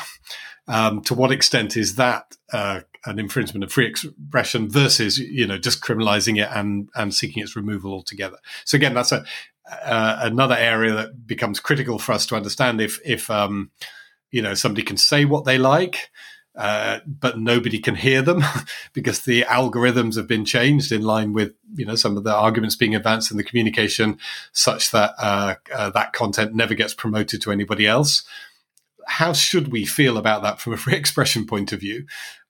[0.67, 5.59] Um, to what extent is that uh, an infringement of free expression versus you know
[5.59, 8.39] just criminalizing it and and seeking its removal altogether?
[8.65, 9.25] So again, that's a
[9.71, 13.71] uh, another area that becomes critical for us to understand if if um,
[14.31, 16.11] you know somebody can say what they like
[16.57, 18.43] uh, but nobody can hear them
[18.93, 22.77] because the algorithms have been changed in line with you know some of the arguments
[22.77, 24.19] being advanced in the communication,
[24.53, 28.25] such that uh, uh, that content never gets promoted to anybody else.
[29.07, 32.07] How should we feel about that from a free expression point of view?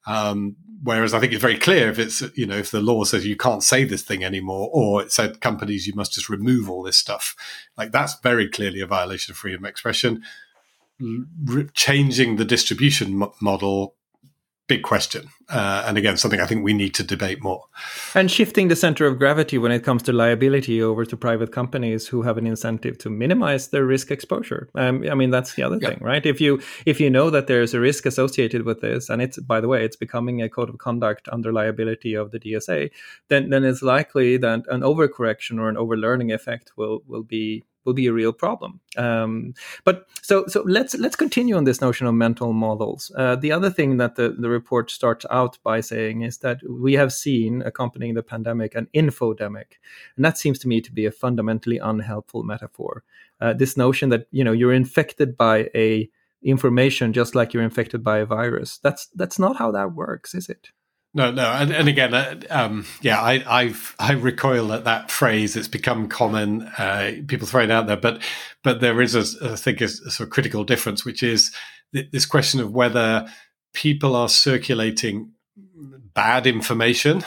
[0.06, 3.24] Um, whereas I think it's very clear if it's you know if the law says
[3.24, 6.82] you can't say this thing anymore, or it said companies you must just remove all
[6.82, 7.34] this stuff,
[7.78, 10.22] like that's very clearly a violation of freedom of expression
[11.74, 13.96] changing the distribution model
[14.66, 15.28] big question.
[15.50, 17.62] Uh, and again something i think we need to debate more.
[18.14, 22.06] And shifting the center of gravity when it comes to liability over to private companies
[22.06, 24.70] who have an incentive to minimize their risk exposure.
[24.74, 26.24] Um, i mean that's the other thing right?
[26.24, 29.60] If you if you know that there's a risk associated with this and it's by
[29.60, 32.90] the way it's becoming a code of conduct under liability of the dsa
[33.28, 37.94] then then it's likely that an overcorrection or an overlearning effect will will be will
[37.94, 38.80] be a real problem.
[38.96, 43.12] Um, but so so let's let's continue on this notion of mental models.
[43.16, 46.94] Uh, the other thing that the, the report starts out by saying is that we
[46.94, 49.78] have seen accompanying the pandemic an infodemic,
[50.16, 53.04] and that seems to me to be a fundamentally unhelpful metaphor.
[53.40, 56.08] Uh, this notion that you know you're infected by a
[56.42, 58.78] information just like you're infected by a virus.
[58.78, 60.70] That's that's not how that works, is it?
[61.16, 65.54] No, no, and, and again, uh, um, yeah, I, I've I recoil at that phrase.
[65.54, 66.62] It's become common.
[66.62, 68.20] Uh, people throw it out there, but
[68.64, 71.52] but there is, a, I think, a, a sort of critical difference, which is
[71.92, 73.28] th- this question of whether
[73.74, 75.30] people are circulating
[76.14, 77.24] bad information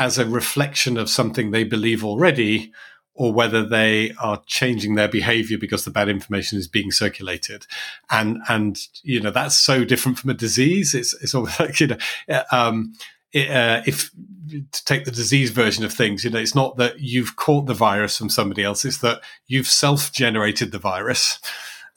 [0.00, 2.72] as a reflection of something they believe already,
[3.14, 7.66] or whether they are changing their behavior because the bad information is being circulated.
[8.10, 10.94] And, and, you know, that's so different from a disease.
[10.94, 12.94] It's, it's almost like, you know, um,
[13.32, 14.10] it, uh, if
[14.50, 17.74] to take the disease version of things, you know, it's not that you've caught the
[17.74, 18.84] virus from somebody else.
[18.84, 21.38] It's that you've self-generated the virus.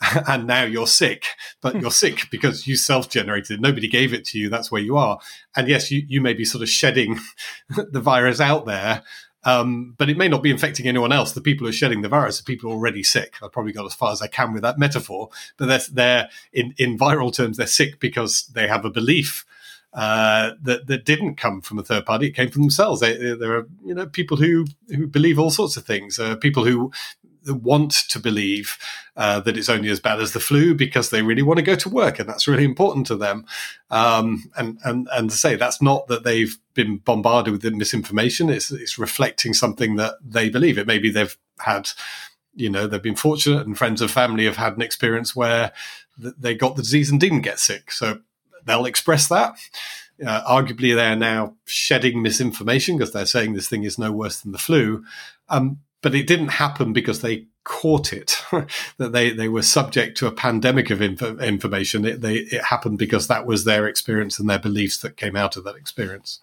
[0.28, 1.25] and now you're sick,
[1.62, 1.80] but hmm.
[1.80, 3.51] you're sick because you self-generated.
[3.51, 3.62] It.
[3.62, 4.49] Nobody gave it to you.
[4.49, 5.19] That's where you are.
[5.56, 7.19] And yes, you, you may be sort of shedding
[7.91, 9.04] the virus out there,
[9.45, 11.31] um, but it may not be infecting anyone else.
[11.31, 13.36] The people who are shedding the virus are people already sick.
[13.41, 16.73] I've probably got as far as I can with that metaphor, but they're, they're in,
[16.77, 19.45] in viral terms, they're sick because they have a belief
[19.93, 22.99] uh, that that didn't come from a third party; it came from themselves.
[22.99, 26.19] They, there are you know people who who believe all sorts of things.
[26.19, 26.91] Uh, people who
[27.53, 28.77] want to believe
[29.15, 31.75] uh, that it's only as bad as the flu because they really want to go
[31.75, 33.45] to work and that's really important to them.
[33.91, 38.49] Um, and, and, and to say that's not that they've been bombarded with misinformation.
[38.49, 40.77] It's, it's reflecting something that they believe.
[40.77, 41.89] It maybe they've had,
[42.55, 45.71] you know, they've been fortunate and friends and family have had an experience where
[46.17, 47.91] they got the disease and didn't get sick.
[47.91, 48.19] So
[48.65, 49.55] they'll express that.
[50.25, 54.53] Uh, arguably, they're now shedding misinformation because they're saying this thing is no worse than
[54.53, 55.03] the flu.
[55.49, 58.39] Um, but it didn't happen because they caught it
[58.99, 62.05] that they they were subject to a pandemic of inf- information.
[62.05, 65.57] It, they, it happened because that was their experience and their beliefs that came out
[65.57, 66.39] of that experience.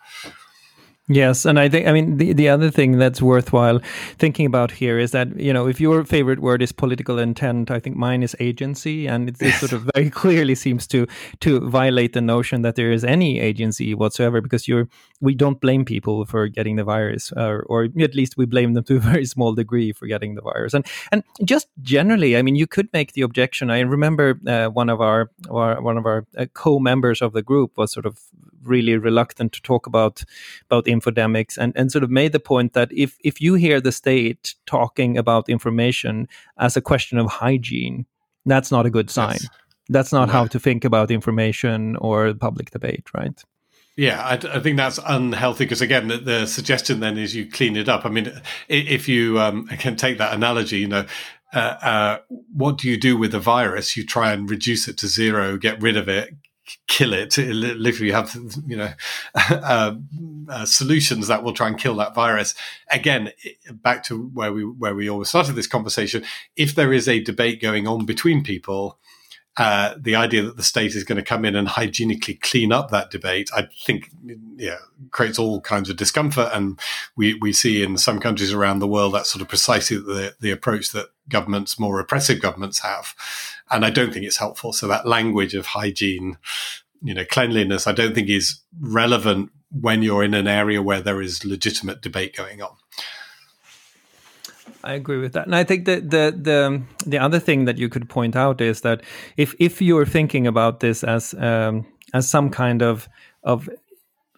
[1.09, 3.81] Yes, and I think I mean the the other thing that's worthwhile
[4.19, 7.79] thinking about here is that you know if your favorite word is political intent, I
[7.79, 11.07] think mine is agency, and it, it sort of very clearly seems to
[11.41, 14.89] to violate the notion that there is any agency whatsoever because you're
[15.23, 18.85] we don't blame people for getting the virus, or, or at least we blame them
[18.85, 22.57] to a very small degree for getting the virus, and and just generally, I mean,
[22.57, 23.71] you could make the objection.
[23.71, 27.79] I remember uh, one of our, our one of our uh, co-members of the group
[27.79, 28.19] was sort of
[28.65, 30.25] really reluctant to talk about
[30.67, 33.93] about infodemics and, and sort of made the point that if if you hear the
[33.93, 38.07] state talking about information as a question of hygiene,
[38.45, 39.39] that's not a good sign.
[39.41, 39.49] Yes.
[39.89, 43.43] That's not how to think about information or public debate, right?
[43.97, 47.77] Yeah, I, I, think that's unhealthy because again, the, the, suggestion then is you clean
[47.77, 48.07] it up.
[48.07, 48.33] I mean,
[48.69, 51.05] if you um, can take that analogy, you know,
[51.53, 52.19] uh, uh,
[52.55, 53.95] what do you do with a virus?
[53.97, 56.35] You try and reduce it to zero, get rid of it,
[56.89, 57.37] kill it.
[57.37, 58.35] Literally, have
[58.67, 58.93] you know
[59.51, 59.95] uh,
[60.49, 62.55] uh, solutions that will try and kill that virus.
[62.91, 63.33] Again,
[63.71, 66.25] back to where we where we always started this conversation.
[66.57, 68.99] If there is a debate going on between people,
[69.59, 72.91] uh, the idea that the state is going to come in and hygienically clean up
[72.91, 74.11] that debate, I think,
[74.57, 74.79] yeah,
[75.11, 76.51] creates all kinds of discomfort.
[76.55, 76.81] And
[77.17, 80.51] we, we see in some countries around the world that's sort of precisely the, the
[80.51, 83.15] approach that governments, more repressive governments, have.
[83.71, 84.73] And I don't think it's helpful.
[84.73, 86.39] So that language of hygiene,
[87.03, 91.21] you know, cleanliness, I don't think is relevant when you're in an area where there
[91.21, 92.77] is legitimate debate going on.
[94.85, 97.89] I agree with that, and I think that the the the other thing that you
[97.89, 99.03] could point out is that
[99.37, 103.09] if if you're thinking about this as um, as some kind of
[103.43, 103.69] of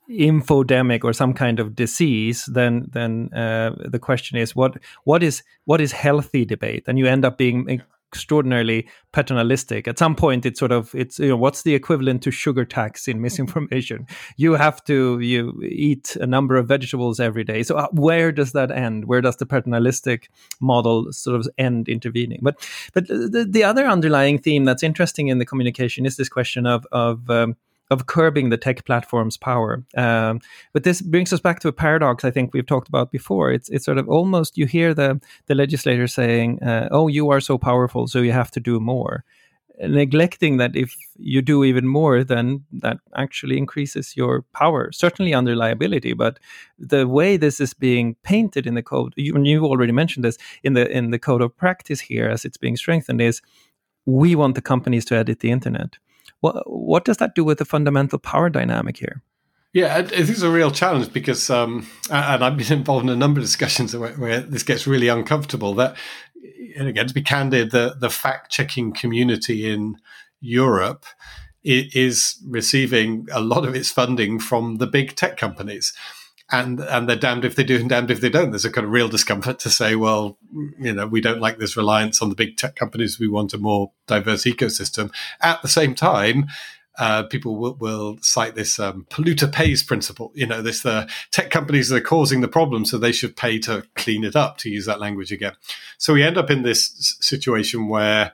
[0.08, 5.42] infodemic or some kind of disease, then then uh, the question is what what is
[5.64, 7.82] what is healthy debate, and you end up being
[8.14, 9.88] extraordinarily paternalistic.
[9.88, 13.08] At some point, it's sort of it's you know what's the equivalent to sugar tax
[13.08, 14.06] in misinformation?
[14.36, 17.62] you have to you eat a number of vegetables every day.
[17.62, 19.06] So uh, where does that end?
[19.06, 22.40] Where does the paternalistic model sort of end intervening?
[22.42, 22.56] But
[22.92, 26.86] but the, the other underlying theme that's interesting in the communication is this question of
[26.92, 27.56] of um,
[27.90, 29.84] of curbing the tech platform's power.
[29.96, 30.40] Um,
[30.72, 33.52] but this brings us back to a paradox I think we've talked about before.
[33.52, 37.40] It's it's sort of almost you hear the the legislator saying, uh, "Oh, you are
[37.40, 39.24] so powerful, so you have to do more."
[39.80, 45.56] neglecting that if you do even more then that actually increases your power certainly under
[45.56, 46.38] liability but
[46.78, 50.74] the way this is being painted in the code you, you already mentioned this in
[50.74, 53.42] the in the code of practice here as it's being strengthened is
[54.06, 55.98] we want the companies to edit the internet
[56.44, 59.22] what what does that do with the fundamental power dynamic here?
[59.72, 63.40] Yeah, it is a real challenge because, um, and I've been involved in a number
[63.40, 65.74] of discussions where, where this gets really uncomfortable.
[65.74, 65.96] That,
[66.76, 69.96] and again, to be candid, the the fact checking community in
[70.40, 71.06] Europe
[71.66, 75.94] is receiving a lot of its funding from the big tech companies
[76.50, 78.50] and and they're damned if they do and damned if they don't.
[78.50, 80.38] There's a kind of real discomfort to say, well,
[80.78, 83.18] you know, we don't like this reliance on the big tech companies.
[83.18, 85.12] We want a more diverse ecosystem.
[85.40, 86.46] At the same time,
[86.98, 90.32] uh, people will, will, cite this um, polluter pays principle.
[90.34, 93.84] You know, this the tech companies are causing the problem, so they should pay to
[93.96, 94.58] clean it up.
[94.58, 95.54] To use that language again,
[95.98, 98.32] so we end up in this situation where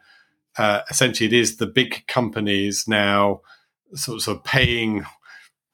[0.58, 3.40] uh, essentially it is the big companies now
[3.94, 5.04] sort of, sort of paying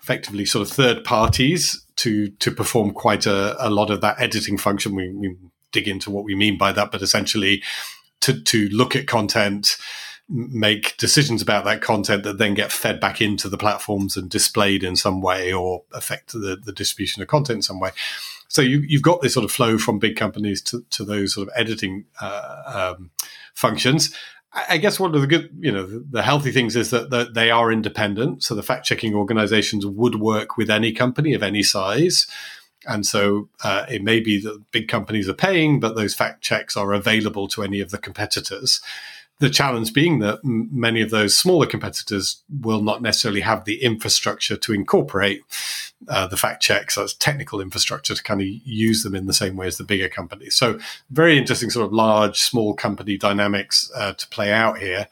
[0.06, 4.56] effectively sort of third parties to to perform quite a, a lot of that editing
[4.56, 4.94] function.
[4.94, 5.36] We, we,
[5.72, 7.60] dig into what we mean by that, but essentially
[8.20, 9.76] to to look at content,
[10.28, 14.84] make decisions about that content that then get fed back into the platforms and displayed
[14.84, 17.90] in some way or affect the, the distribution of content in some way.
[18.48, 21.48] So you, have got this sort of flow from big companies to, to those sort
[21.48, 23.10] of editing uh, um,
[23.54, 24.14] functions.
[24.68, 27.50] I guess one of the good, you know, the healthy things is that, that they
[27.50, 28.42] are independent.
[28.42, 32.26] So the fact checking organizations would work with any company of any size.
[32.86, 36.76] And so uh, it may be that big companies are paying, but those fact checks
[36.76, 38.80] are available to any of the competitors.
[39.38, 44.56] The challenge being that many of those smaller competitors will not necessarily have the infrastructure
[44.56, 45.42] to incorporate
[46.08, 49.56] uh, the fact checks as technical infrastructure to kind of use them in the same
[49.56, 50.56] way as the bigger companies.
[50.56, 50.78] So,
[51.10, 55.08] very interesting sort of large, small company dynamics uh, to play out here.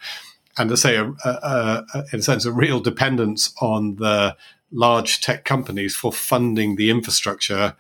[0.57, 4.37] And to say, a, a, a, in a sense, a real dependence on the
[4.71, 7.75] large tech companies for funding the infrastructure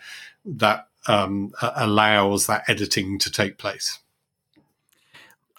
[0.44, 3.98] that um, allows that editing to take place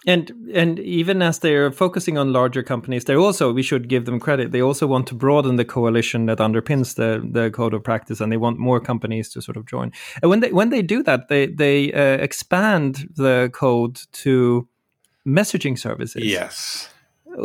[0.06, 4.20] and and even as they're focusing on larger companies they also we should give them
[4.20, 8.20] credit they also want to broaden the coalition that underpins the the code of practice
[8.20, 9.92] and they want more companies to sort of join.
[10.22, 14.68] And when they when they do that they they uh, expand the code to
[15.26, 16.24] messaging services.
[16.24, 16.88] Yes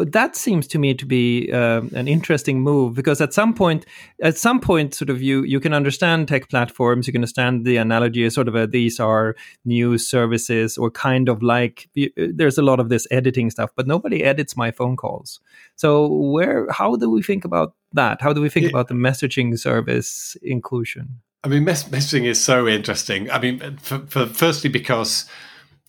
[0.06, 3.86] that seems to me to be uh, an interesting move because at some point
[4.21, 7.77] at some point sort of you you can understand tech platforms you can understand the
[7.77, 12.62] analogy as sort of a, these are new services or kind of like there's a
[12.62, 15.39] lot of this editing stuff but nobody edits my phone calls.
[15.75, 18.21] So where how do we think about that?
[18.21, 18.69] How do we think yeah.
[18.69, 21.21] about the messaging service inclusion?
[21.43, 23.30] I mean messaging is so interesting.
[23.30, 25.25] I mean for, for firstly because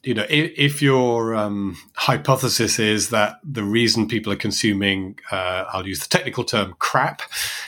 [0.02, 5.64] you know, if, if your um, hypothesis is that the reason people are consuming, uh,
[5.72, 7.22] I'll use the technical term, crap,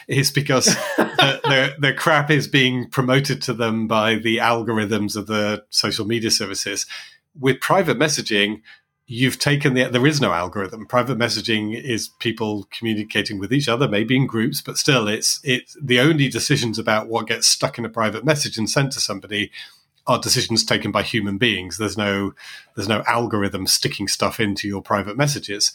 [0.09, 0.65] is because
[0.97, 6.07] the, the, the, crap is being promoted to them by the algorithms of the social
[6.07, 6.87] media services.
[7.39, 8.63] With private messaging,
[9.07, 10.87] you've taken the there is no algorithm.
[10.87, 15.77] Private messaging is people communicating with each other, maybe in groups, but still, it's it's
[15.81, 19.51] the only decisions about what gets stuck in a private message and sent to somebody
[20.07, 21.79] are decisions taken by human beings.
[21.79, 22.35] There's no
[22.75, 25.73] there's no algorithm sticking stuff into your private messages.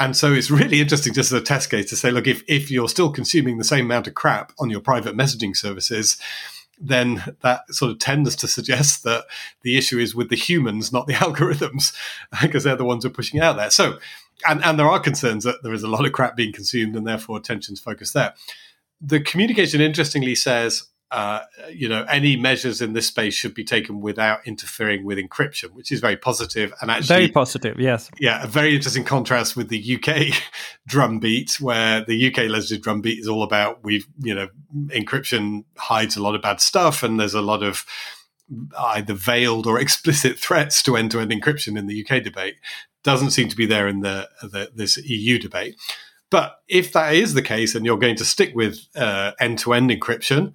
[0.00, 2.70] And so it's really interesting just as a test case to say, look, if, if
[2.70, 6.18] you're still consuming the same amount of crap on your private messaging services,
[6.80, 9.24] then that sort of tends to suggest that
[9.62, 11.92] the issue is with the humans, not the algorithms,
[12.40, 13.70] because they're the ones who are pushing out there.
[13.70, 13.98] So
[14.46, 17.06] and, and there are concerns that there is a lot of crap being consumed and
[17.06, 18.34] therefore attention's focused there.
[19.00, 21.40] The communication interestingly says uh,
[21.72, 25.90] you know, any measures in this space should be taken without interfering with encryption, which
[25.90, 27.80] is very positive and actually very positive.
[27.80, 30.38] Yes, yeah, a very interesting contrast with the UK
[30.86, 34.48] drumbeat, where the UK legislative drumbeat is all about we've you know
[34.88, 37.86] encryption hides a lot of bad stuff, and there's a lot of
[38.78, 42.56] either veiled or explicit threats to end-to-end encryption in the UK debate.
[43.02, 45.76] Doesn't seem to be there in the, the this EU debate.
[46.30, 50.52] But if that is the case, and you're going to stick with uh, end-to-end encryption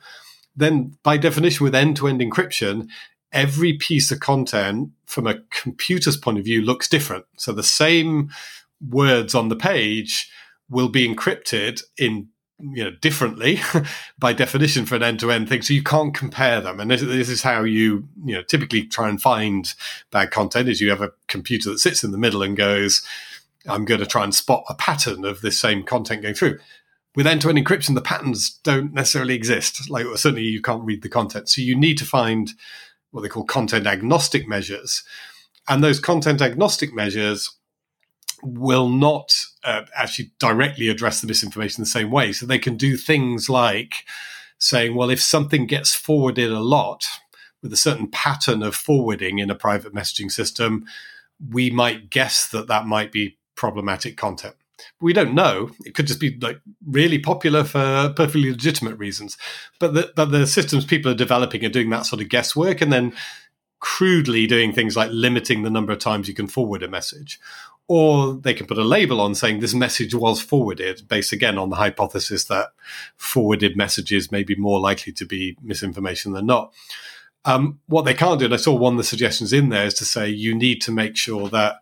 [0.55, 2.87] then by definition, with end to end encryption,
[3.31, 7.25] every piece of content from a computer's point of view looks different.
[7.37, 8.29] So the same
[8.89, 10.29] words on the page
[10.69, 12.29] will be encrypted in
[12.59, 13.59] you know differently
[14.19, 15.61] by definition for an end-to-end thing.
[15.63, 16.79] So you can't compare them.
[16.79, 19.73] And this, this, is how you you know typically try and find
[20.11, 23.05] bad content is you have a computer that sits in the middle and goes
[23.67, 26.59] i'm going to try and spot a pattern of this same content going through
[27.15, 29.89] with end-to-end encryption, the patterns don't necessarily exist.
[29.89, 31.49] Like certainly you can't read the content.
[31.49, 32.51] So you need to find
[33.11, 35.03] what they call content agnostic measures.
[35.67, 37.55] And those content agnostic measures
[38.41, 39.33] will not
[39.63, 42.33] uh, actually directly address the misinformation the same way.
[42.33, 44.03] So they can do things like
[44.57, 47.05] saying, well, if something gets forwarded a lot
[47.61, 50.85] with a certain pattern of forwarding in a private messaging system,
[51.51, 54.55] we might guess that that might be problematic content
[55.01, 55.71] we don't know.
[55.85, 59.37] It could just be like really popular for perfectly legitimate reasons.
[59.79, 62.91] But the, but the systems people are developing are doing that sort of guesswork and
[62.91, 63.13] then
[63.79, 67.39] crudely doing things like limiting the number of times you can forward a message.
[67.89, 71.69] Or they can put a label on saying this message was forwarded, based again on
[71.69, 72.69] the hypothesis that
[73.17, 76.73] forwarded messages may be more likely to be misinformation than not.
[77.43, 79.95] Um, what they can't do, and I saw one of the suggestions in there, is
[79.95, 81.81] to say you need to make sure that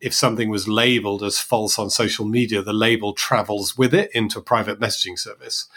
[0.00, 4.38] if something was labeled as false on social media, the label travels with it into
[4.38, 5.68] a private messaging service.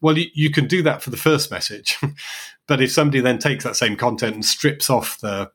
[0.00, 1.98] Well, you, you can do that for the first message,
[2.66, 5.50] but if somebody then takes that same content and strips off the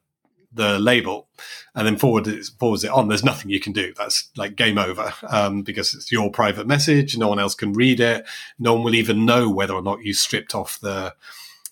[0.55, 1.27] the label
[1.73, 3.91] and then forward it, forwards it on, there's nothing you can do.
[3.97, 7.17] That's like game over um, because it's your private message.
[7.17, 8.25] No one else can read it.
[8.59, 11.15] No one will even know whether or not you stripped off the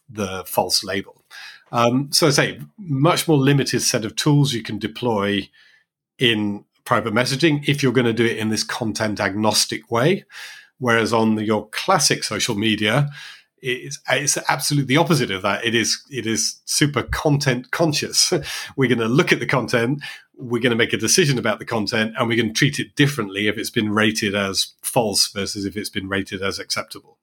[0.10, 1.24] the false label.
[1.72, 5.50] Um, so I say much more limited set of tools you can deploy
[6.20, 10.26] in private messaging if you're going to do it in this content agnostic way.
[10.80, 13.10] Whereas on the, your classic social media,
[13.62, 15.64] it's, it's absolutely the opposite of that.
[15.64, 18.34] It is it is super content conscious.
[18.76, 20.02] we're going to look at the content,
[20.36, 22.96] we're going to make a decision about the content, and we're going to treat it
[22.96, 27.20] differently if it's been rated as false versus if it's been rated as acceptable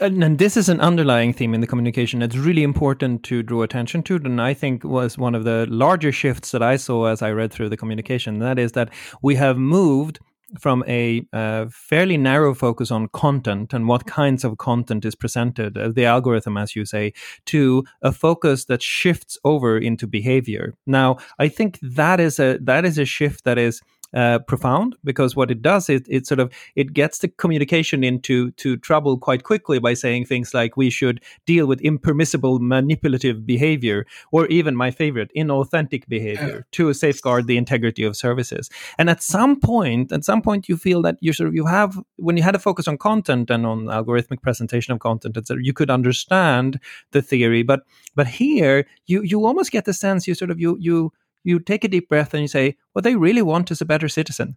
[0.00, 3.62] and, and, this is an underlying theme in the communication that's really important to draw
[3.62, 7.22] attention to and i think was one of the larger shifts that i saw as
[7.22, 8.90] i read through the communication that is that
[9.22, 10.20] we have moved
[10.58, 15.76] from a uh, fairly narrow focus on content and what kinds of content is presented,
[15.76, 17.12] uh, the algorithm, as you say,
[17.46, 20.74] to a focus that shifts over into behavior.
[20.86, 23.82] Now, I think that is a that is a shift that is
[24.16, 28.50] uh, profound because what it does is it sort of it gets the communication into
[28.52, 34.06] to trouble quite quickly by saying things like we should deal with impermissible manipulative behavior
[34.32, 38.70] or even my favorite inauthentic behavior to safeguard the integrity of services.
[38.98, 42.00] And at some point at some point you feel that you sort of you have
[42.16, 45.74] when you had a focus on content and on algorithmic presentation of content etc you
[45.74, 47.82] could understand the theory but
[48.14, 51.12] but here you you almost get the sense you sort of you you
[51.46, 54.08] you take a deep breath and you say, what they really want is a better
[54.08, 54.56] citizen.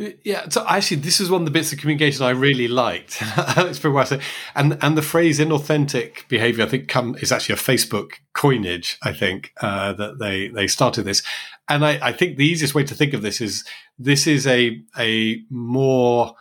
[0.00, 3.22] Uh, yeah, so actually, this is one of the bits of communication I really liked.
[3.84, 4.22] Well said.
[4.54, 8.96] And and the phrase "inauthentic behavior" I think come is actually a Facebook coinage.
[9.02, 11.22] I think uh, that they they started this,
[11.68, 13.64] and I, I think the easiest way to think of this is
[13.98, 16.36] this is a a more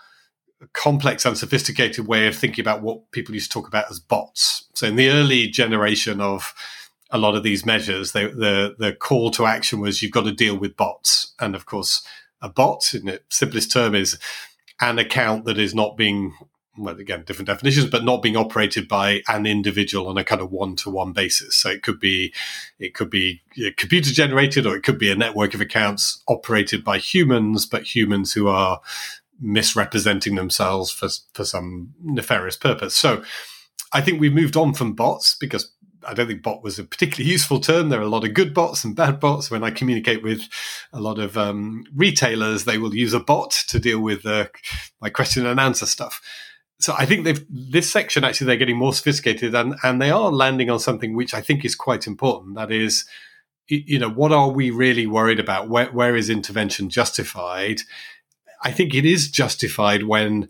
[0.74, 4.70] complex and sophisticated way of thinking about what people used to talk about as bots.
[4.76, 6.54] So in the early generation of
[7.12, 10.32] a lot of these measures, they, the the call to action was you've got to
[10.32, 12.02] deal with bots, and of course,
[12.42, 14.18] a bot in its simplest term is
[14.80, 16.34] an account that is not being
[16.78, 20.52] well, again, different definitions, but not being operated by an individual on a kind of
[20.52, 21.56] one-to-one basis.
[21.56, 22.34] So it could be,
[22.80, 23.42] it could be
[23.76, 28.34] computer generated, or it could be a network of accounts operated by humans, but humans
[28.34, 28.80] who are
[29.40, 32.96] misrepresenting themselves for for some nefarious purpose.
[32.96, 33.24] So
[33.92, 35.72] I think we've moved on from bots because
[36.08, 37.90] I don't think bot was a particularly useful term.
[37.90, 39.52] There are a lot of good bots and bad bots.
[39.52, 40.48] When I communicate with
[40.94, 44.48] a lot of um, retailers, they will use a bot to deal with uh,
[45.00, 46.22] my question and answer stuff.
[46.80, 50.32] So I think they've this section actually they're getting more sophisticated and and they are
[50.32, 52.56] landing on something which I think is quite important.
[52.56, 53.06] That is,
[53.68, 55.70] you know, what are we really worried about?
[55.70, 57.82] Where where is intervention justified?
[58.64, 60.50] I think it is justified when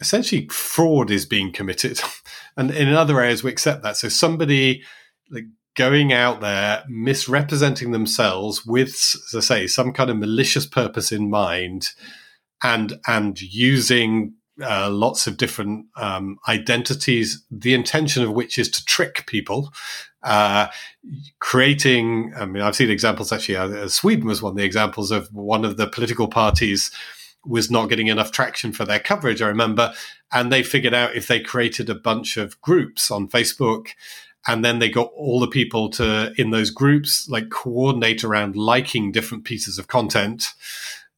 [0.00, 2.00] essentially fraud is being committed.
[2.56, 3.96] and in other areas, we accept that.
[3.96, 4.82] So somebody
[5.30, 5.44] like
[5.76, 11.30] going out there misrepresenting themselves with, as I say, some kind of malicious purpose in
[11.30, 11.88] mind,
[12.62, 18.84] and and using uh, lots of different um, identities, the intention of which is to
[18.84, 19.72] trick people.
[20.22, 20.66] Uh,
[21.38, 25.32] creating, I mean, I've seen examples actually, uh, Sweden was one of the examples of
[25.32, 26.90] one of the political parties
[27.46, 29.92] was not getting enough traction for their coverage, I remember.
[30.32, 33.88] And they figured out if they created a bunch of groups on Facebook
[34.48, 39.12] and then they got all the people to in those groups like coordinate around liking
[39.12, 40.52] different pieces of content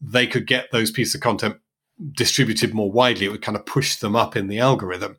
[0.01, 1.57] they could get those pieces of content
[2.13, 3.27] distributed more widely.
[3.27, 5.17] It would kind of push them up in the algorithm.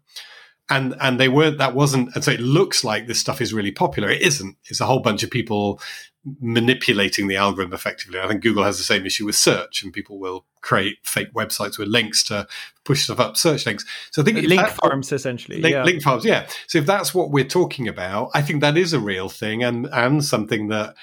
[0.70, 3.72] And and they weren't that wasn't and so it looks like this stuff is really
[3.72, 4.10] popular.
[4.10, 4.56] It isn't.
[4.66, 5.82] It's a whole bunch of people
[6.40, 8.20] manipulating the algorithm effectively.
[8.20, 11.78] I think Google has the same issue with search, and people will create fake websites
[11.78, 12.48] with links to
[12.84, 13.86] push stuff up search links.
[14.12, 15.84] So I think link farms essentially, link, yeah.
[15.84, 16.48] link farms, yeah.
[16.68, 19.88] So if that's what we're talking about, I think that is a real thing, and
[19.92, 20.96] and something that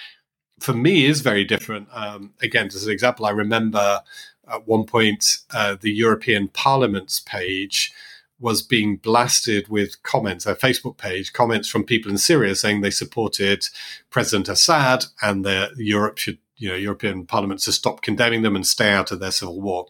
[0.61, 1.89] for me is very different.
[1.93, 4.03] Um, again, as an example, I remember
[4.51, 7.93] at one point uh, the European Parliament's page
[8.39, 12.91] was being blasted with comments, a Facebook page, comments from people in Syria saying they
[12.91, 13.67] supported
[14.11, 18.67] President Assad and that Europe should, you know, European Parliament to stop condemning them and
[18.67, 19.87] stay out of their civil war.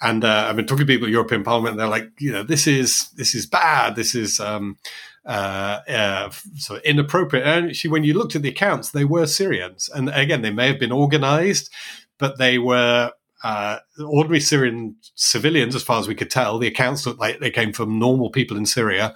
[0.00, 2.44] And uh, I've been talking to people in European Parliament, and they're like, you know,
[2.44, 3.96] this is this is bad.
[3.96, 4.78] This is um,
[5.26, 7.44] uh, uh, sort of inappropriate.
[7.44, 10.68] And actually, when you looked at the accounts, they were Syrians, and again, they may
[10.68, 11.72] have been organised,
[12.16, 13.12] but they were
[13.44, 16.58] uh, ordinary Syrian civilians, as far as we could tell.
[16.58, 19.14] The accounts looked like they came from normal people in Syria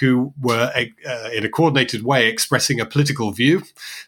[0.00, 3.62] who were, uh, in a coordinated way, expressing a political view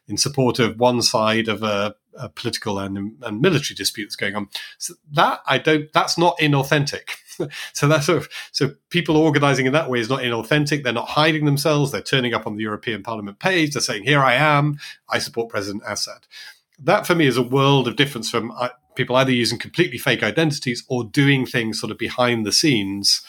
[0.08, 4.34] in support of one side of a, a political and, and, military dispute that's going
[4.34, 4.48] on.
[4.78, 5.92] So that I don't.
[5.92, 7.10] That's not inauthentic.
[7.72, 10.82] so that's sort of, so people organizing in that way is not inauthentic.
[10.82, 11.92] They're not hiding themselves.
[11.92, 13.74] They're turning up on the European Parliament page.
[13.74, 14.78] They're saying, "Here I am.
[15.08, 16.26] I support President Assad."
[16.80, 18.52] That for me is a world of difference from
[18.94, 23.22] people either using completely fake identities or doing things sort of behind the scenes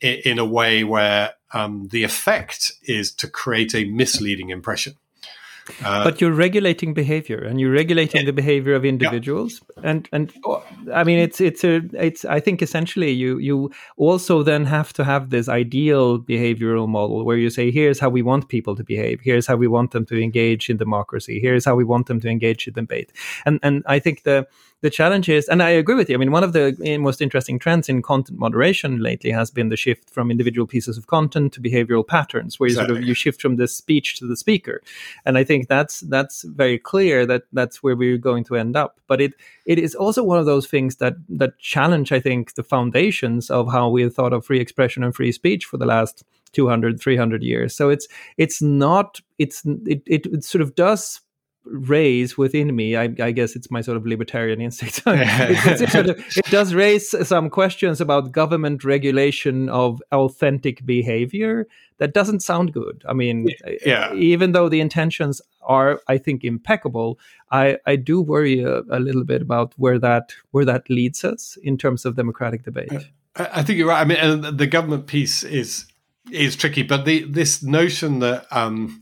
[0.00, 4.94] in, in a way where um, the effect is to create a misleading impression.
[5.84, 9.90] Uh, but you're regulating behavior, and you're regulating the behavior of individuals, yeah.
[9.90, 10.32] and and
[10.94, 15.04] I mean it's it's a it's I think essentially you you also then have to
[15.04, 19.20] have this ideal behavioral model where you say here's how we want people to behave,
[19.20, 22.28] here's how we want them to engage in democracy, here's how we want them to
[22.28, 23.12] engage in debate,
[23.44, 24.46] and and I think the
[24.80, 26.14] the challenge is, and I agree with you.
[26.14, 29.70] I mean, one of the eh, most interesting trends in content moderation lately has been
[29.70, 32.94] the shift from individual pieces of content to behavioral patterns, where you exactly.
[32.94, 34.80] sort of you shift from the speech to the speaker.
[35.24, 39.00] And I think that's that's very clear that that's where we're going to end up.
[39.08, 39.34] But it
[39.66, 43.72] it is also one of those things that that challenge, I think, the foundations of
[43.72, 46.22] how we have thought of free expression and free speech for the last
[46.52, 48.08] 200 300 years so it's
[48.38, 51.20] it's not it's it, it, it sort of does
[51.70, 55.02] raise within me I, I, guess it's my sort of libertarian instinct.
[55.06, 61.66] It, it, sort of, it, does raise some questions about government regulation of authentic behavior.
[61.98, 63.04] That doesn't sound good.
[63.08, 63.48] I mean
[63.84, 64.12] yeah.
[64.14, 67.18] even though the intentions are i think impeccable
[67.50, 71.58] i, I do worry a, a, little bit about where that where that leads us
[71.62, 72.92] in terms of democratic debate.
[73.36, 74.00] I think you're right.
[74.00, 75.86] I mean the government piece is
[76.32, 79.00] is tricky but the this notion that um,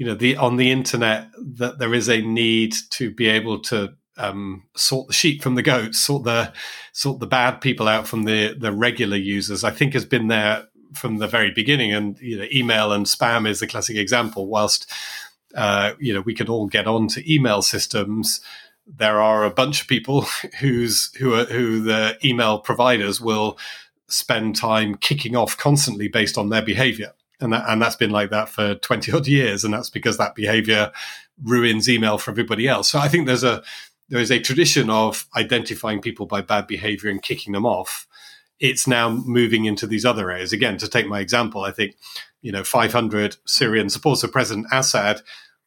[0.00, 3.92] you know the on the internet that there is a need to be able to
[4.16, 6.54] um, sort the sheep from the goats, sort the
[6.94, 9.62] sort the bad people out from the the regular users.
[9.62, 13.46] I think has been there from the very beginning, and you know, email and spam
[13.46, 14.46] is the classic example.
[14.46, 14.90] Whilst
[15.54, 18.40] uh, you know we can all get on to email systems,
[18.86, 20.22] there are a bunch of people
[20.60, 23.58] who's who are who the email providers will
[24.08, 28.30] spend time kicking off constantly based on their behavior and that, and that's been like
[28.30, 30.92] that for 20 odd years and that's because that behavior
[31.42, 32.90] ruins email for everybody else.
[32.90, 33.62] So i think there's a
[34.08, 38.08] there is a tradition of identifying people by bad behavior and kicking them off.
[38.58, 40.52] It's now moving into these other areas.
[40.52, 41.96] Again to take my example i think
[42.42, 45.22] you know 500 syrian supporters of president assad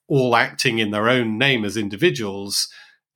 [0.08, 2.68] all acting in their own name as individuals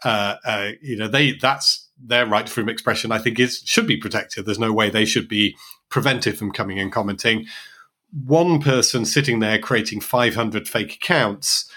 [0.04, 3.88] uh, uh, you know they that's their right to freedom expression i think is should
[3.88, 4.46] be protected.
[4.46, 5.56] There's no way they should be
[5.90, 7.46] prevented from coming and commenting
[8.12, 11.70] one person sitting there creating 500 fake accounts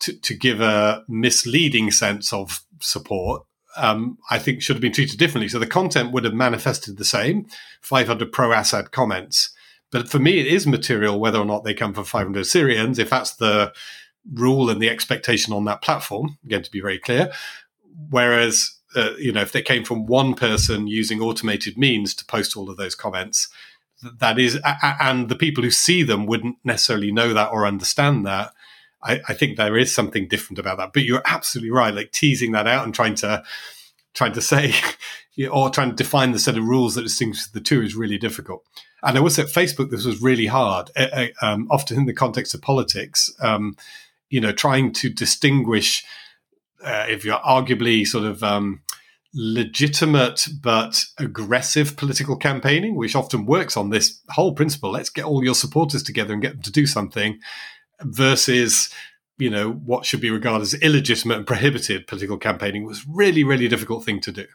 [0.00, 3.44] to, to give a misleading sense of support,
[3.76, 5.48] um, I think should have been treated differently.
[5.48, 7.46] So the content would have manifested the same
[7.82, 9.50] 500 pro Assad comments.
[9.90, 13.10] But for me, it is material whether or not they come from 500 Syrians, if
[13.10, 13.72] that's the
[14.32, 17.32] rule and the expectation on that platform, again, to be very clear.
[18.10, 22.56] Whereas uh, you know, if they came from one person using automated means to post
[22.56, 23.48] all of those comments,
[24.02, 28.52] that is, and the people who see them wouldn't necessarily know that or understand that.
[29.02, 30.92] I, I think there is something different about that.
[30.92, 31.94] But you're absolutely right.
[31.94, 33.42] Like teasing that out and trying to
[34.14, 34.72] trying to say
[35.50, 38.64] or trying to define the set of rules that distinguish the two is really difficult.
[39.02, 42.14] And I will say at Facebook, this was really hard, uh, um, often in the
[42.14, 43.30] context of politics.
[43.40, 43.76] Um,
[44.28, 46.04] you know, trying to distinguish
[46.82, 48.82] uh, if you're arguably sort of um,
[49.34, 55.44] legitimate but aggressive political campaigning, which often works on this whole principle let's get all
[55.44, 57.38] your supporters together and get them to do something,
[58.02, 58.92] versus
[59.38, 63.68] you know what should be regarded as illegitimate and prohibited political campaigning was really really
[63.68, 64.46] difficult thing to do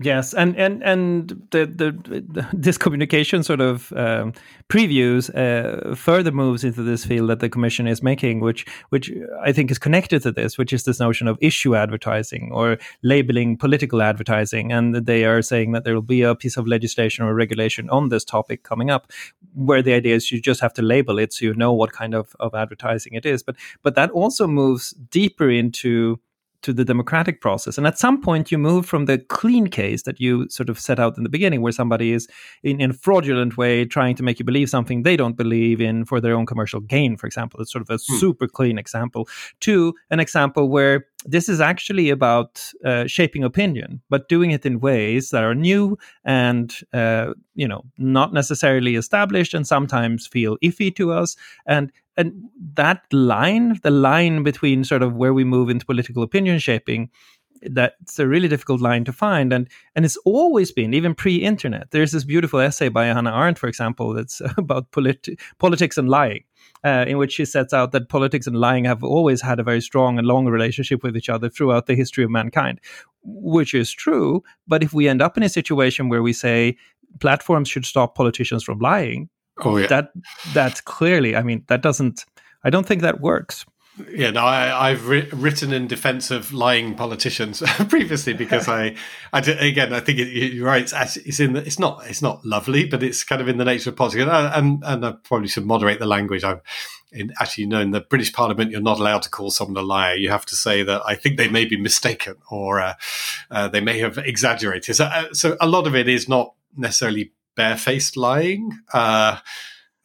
[0.00, 4.32] Yes, and and and the the, this communication sort of um,
[4.68, 9.52] previews uh, further moves into this field that the commission is making, which which I
[9.52, 14.02] think is connected to this, which is this notion of issue advertising or labeling political
[14.02, 17.88] advertising, and they are saying that there will be a piece of legislation or regulation
[17.90, 19.10] on this topic coming up,
[19.54, 22.14] where the idea is you just have to label it so you know what kind
[22.14, 26.18] of, of advertising it is, but but that also moves deeper into
[26.62, 27.78] to the democratic process.
[27.78, 30.98] And at some point, you move from the clean case that you sort of set
[30.98, 32.28] out in the beginning, where somebody is
[32.62, 36.04] in, in a fraudulent way trying to make you believe something they don't believe in
[36.04, 37.60] for their own commercial gain, for example.
[37.60, 38.18] It's sort of a hmm.
[38.18, 39.28] super clean example,
[39.60, 44.80] to an example where this is actually about uh, shaping opinion, but doing it in
[44.80, 50.94] ways that are new and uh, you know not necessarily established, and sometimes feel iffy
[50.96, 51.36] to us.
[51.66, 52.32] And and
[52.74, 57.10] that line, the line between sort of where we move into political opinion shaping,
[57.62, 62.12] that's a really difficult line to find and and it's always been even pre-internet there's
[62.12, 66.44] this beautiful essay by hannah arendt for example that's about politi- politics and lying
[66.86, 69.80] uh, in which she sets out that politics and lying have always had a very
[69.80, 72.80] strong and long relationship with each other throughout the history of mankind
[73.22, 76.76] which is true but if we end up in a situation where we say
[77.20, 79.28] platforms should stop politicians from lying
[79.64, 79.86] Oh yeah.
[79.86, 80.10] That
[80.52, 81.36] that's clearly.
[81.36, 82.24] I mean, that doesn't.
[82.64, 83.64] I don't think that works.
[84.10, 88.94] Yeah, no, I, have ri- written in defense of lying politicians previously because I,
[89.32, 90.82] I again, I think it, you're right.
[90.82, 93.64] It's, it's in the, it's not, it's not lovely, but it's kind of in the
[93.64, 94.22] nature of politics.
[94.22, 96.44] And, and, and I probably should moderate the language.
[96.44, 96.60] I've
[97.12, 99.86] in, actually, you know, in the British Parliament, you're not allowed to call someone a
[99.86, 100.14] liar.
[100.14, 102.94] You have to say that I think they may be mistaken or uh,
[103.50, 104.96] uh, they may have exaggerated.
[104.96, 108.72] So, uh, so a lot of it is not necessarily barefaced lying.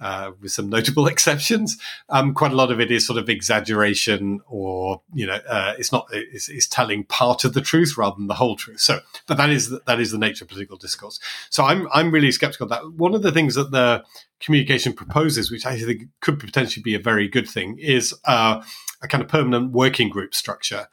[0.02, 1.78] Uh, with some notable exceptions.
[2.10, 5.92] Um, quite a lot of it is sort of exaggeration, or you know, uh, it's
[5.92, 8.80] not it's, it's, telling part of the truth rather than the whole truth.
[8.80, 11.20] So, but that is that is the nature of political discourse.
[11.52, 12.94] So, I'm I'm really skeptical of that.
[12.94, 14.04] One of the things that the
[14.40, 18.64] communication proposes, which I think could potentially be a very good thing, is uh,
[19.04, 20.88] a kind of permanent working group structure.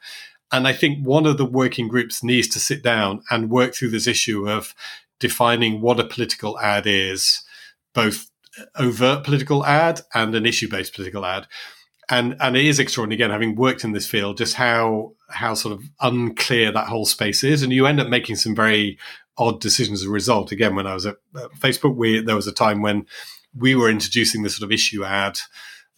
[0.51, 3.89] And I think one of the working groups needs to sit down and work through
[3.89, 4.75] this issue of
[5.19, 7.43] defining what a political ad is,
[7.95, 8.28] both
[8.75, 11.47] overt political ad and an issue based political ad.
[12.09, 15.73] And and it is extraordinary again, having worked in this field, just how how sort
[15.73, 18.97] of unclear that whole space is, and you end up making some very
[19.37, 20.51] odd decisions as a result.
[20.51, 21.17] Again, when I was at,
[21.59, 23.05] Facebook, we there was a time when
[23.55, 25.39] we were introducing this sort of issue ad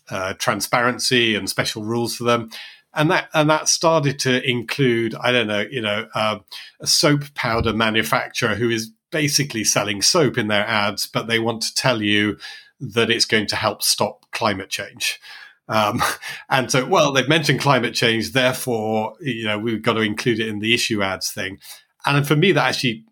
[0.09, 2.49] uh, transparency and special rules for them,
[2.93, 6.39] and that and that started to include I don't know you know uh,
[6.81, 11.61] a soap powder manufacturer who is basically selling soap in their ads, but they want
[11.63, 12.37] to tell you
[12.79, 15.19] that it's going to help stop climate change.
[15.67, 16.01] Um,
[16.49, 20.47] and so, well, they've mentioned climate change, therefore, you know, we've got to include it
[20.47, 21.59] in the issue ads thing.
[22.05, 23.05] And for me, that actually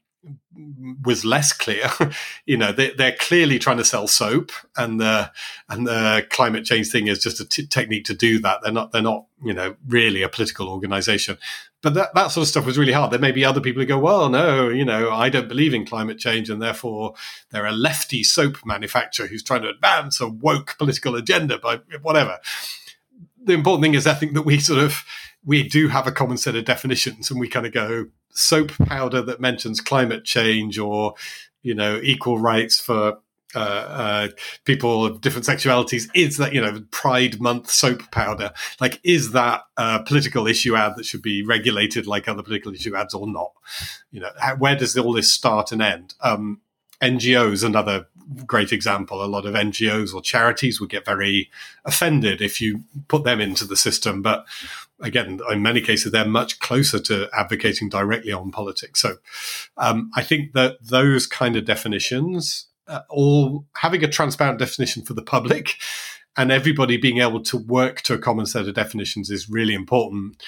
[1.04, 1.90] was less clear.
[2.46, 5.32] you know, they, are clearly trying to sell soap, and the
[5.70, 8.60] and the climate change thing is just a t- technique to do that.
[8.64, 11.38] They're not they're not you know really a political organization.
[11.82, 13.12] But that, that sort of stuff was really hard.
[13.12, 15.86] There may be other people who go, well, no, you know, I don't believe in
[15.86, 17.14] climate change, and therefore
[17.52, 22.40] they're a lefty soap manufacturer who's trying to advance a woke political agenda by whatever.
[23.42, 25.04] The important thing is, I think that we sort of
[25.46, 29.22] we do have a common set of definitions, and we kind of go, soap powder
[29.22, 31.14] that mentions climate change or
[31.62, 33.20] you know equal rights for
[33.56, 34.28] uh, uh,
[34.66, 39.64] people of different sexualities is that you know Pride Month soap powder like is that
[39.78, 43.52] a political issue ad that should be regulated like other political issue ads or not?
[44.12, 46.14] You know, how, where does all this start and end?
[46.22, 46.62] Um,
[47.02, 48.08] NGOs, another
[48.46, 49.24] great example.
[49.24, 51.50] A lot of NGOs or charities would get very
[51.86, 54.46] offended if you put them into the system, but
[55.02, 59.00] again, in many cases, they're much closer to advocating directly on politics.
[59.00, 59.16] So
[59.78, 65.14] um, I think that those kind of definitions, uh, all having a transparent definition for
[65.14, 65.76] the public
[66.38, 70.44] and everybody being able to work to a common set of definitions is really important.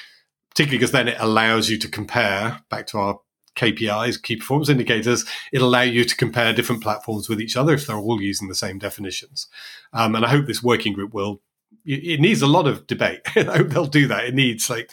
[0.49, 3.19] particularly because then it allows you to compare back to our
[3.55, 7.85] KPIs, key performance indicators, it'll allow you to compare different platforms with each other if
[7.85, 9.47] they're all using the same definitions.
[9.93, 11.41] Um, and I hope this working group will.
[11.83, 13.21] It needs a lot of debate.
[13.35, 14.25] I hope they'll do that.
[14.25, 14.91] It needs like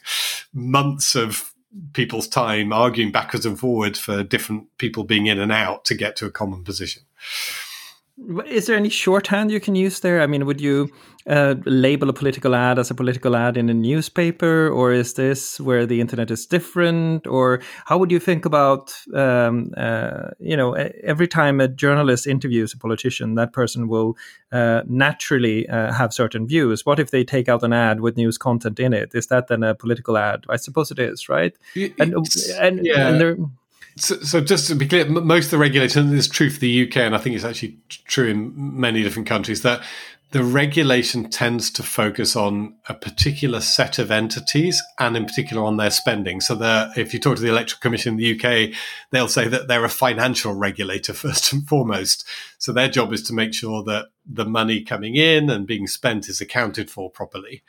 [0.54, 1.52] months of
[1.92, 6.16] people's time arguing backwards and forwards for different people being in and out to get
[6.16, 7.02] to a common position.
[8.46, 10.20] Is there any shorthand you can use there?
[10.20, 10.90] I mean, would you
[11.28, 15.60] uh, label a political ad as a political ad in a newspaper, or is this
[15.60, 17.28] where the internet is different?
[17.28, 22.72] Or how would you think about, um, uh, you know, every time a journalist interviews
[22.72, 24.16] a politician, that person will
[24.50, 26.84] uh, naturally uh, have certain views.
[26.84, 29.14] What if they take out an ad with news content in it?
[29.14, 30.44] Is that then a political ad?
[30.48, 31.54] I suppose it is, right?
[32.00, 32.14] and
[32.58, 33.08] and, yeah.
[33.08, 33.36] and there
[33.98, 36.98] so, so, just to be clear, most of the regulation is true for the UK,
[36.98, 39.82] and I think it's actually true in many different countries that
[40.30, 45.78] the regulation tends to focus on a particular set of entities and in particular on
[45.78, 46.40] their spending.
[46.42, 46.58] So
[46.96, 48.74] if you talk to the Electoral Commission in the UK,
[49.10, 52.26] they'll say that they're a financial regulator first and foremost.
[52.58, 56.28] So their job is to make sure that the money coming in and being spent
[56.28, 57.62] is accounted for properly.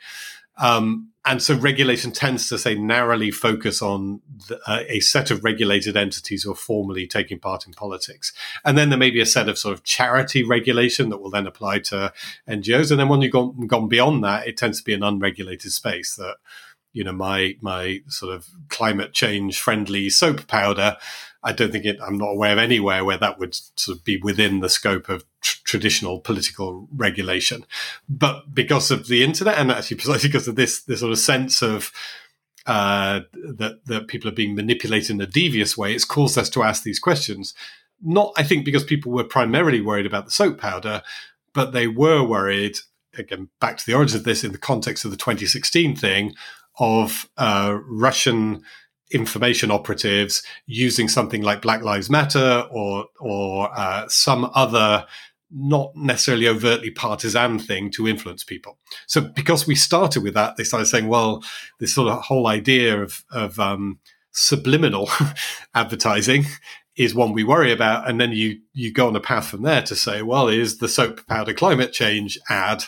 [0.60, 5.44] Um, and so regulation tends to say narrowly focus on the, uh, a set of
[5.44, 8.32] regulated entities who are formally taking part in politics.
[8.64, 11.46] And then there may be a set of sort of charity regulation that will then
[11.46, 12.12] apply to
[12.48, 12.90] NGOs.
[12.90, 16.16] And then when you've gone, gone beyond that, it tends to be an unregulated space
[16.16, 16.36] that,
[16.94, 20.96] you know, my, my sort of climate change friendly soap powder
[21.42, 24.18] I don't think it, I'm not aware of anywhere where that would sort of be
[24.18, 27.64] within the scope of tr- traditional political regulation.
[28.08, 31.62] But because of the internet, and actually precisely because of this, this sort of sense
[31.62, 31.92] of
[32.66, 36.62] uh, that that people are being manipulated in a devious way, it's caused us to
[36.62, 37.54] ask these questions.
[38.02, 41.02] Not, I think, because people were primarily worried about the soap powder,
[41.52, 42.76] but they were worried.
[43.18, 46.34] Again, back to the origins of this in the context of the 2016 thing
[46.78, 48.62] of uh, Russian
[49.10, 55.06] information operatives using something like Black Lives Matter or or uh, some other
[55.50, 58.78] not necessarily overtly partisan thing to influence people.
[59.06, 61.42] So because we started with that, they started saying, well,
[61.78, 63.98] this sort of whole idea of of um,
[64.32, 65.08] subliminal
[65.74, 66.44] advertising
[66.96, 68.08] is one we worry about.
[68.08, 70.88] And then you you go on a path from there to say, well, is the
[70.88, 72.84] soap powder climate change ad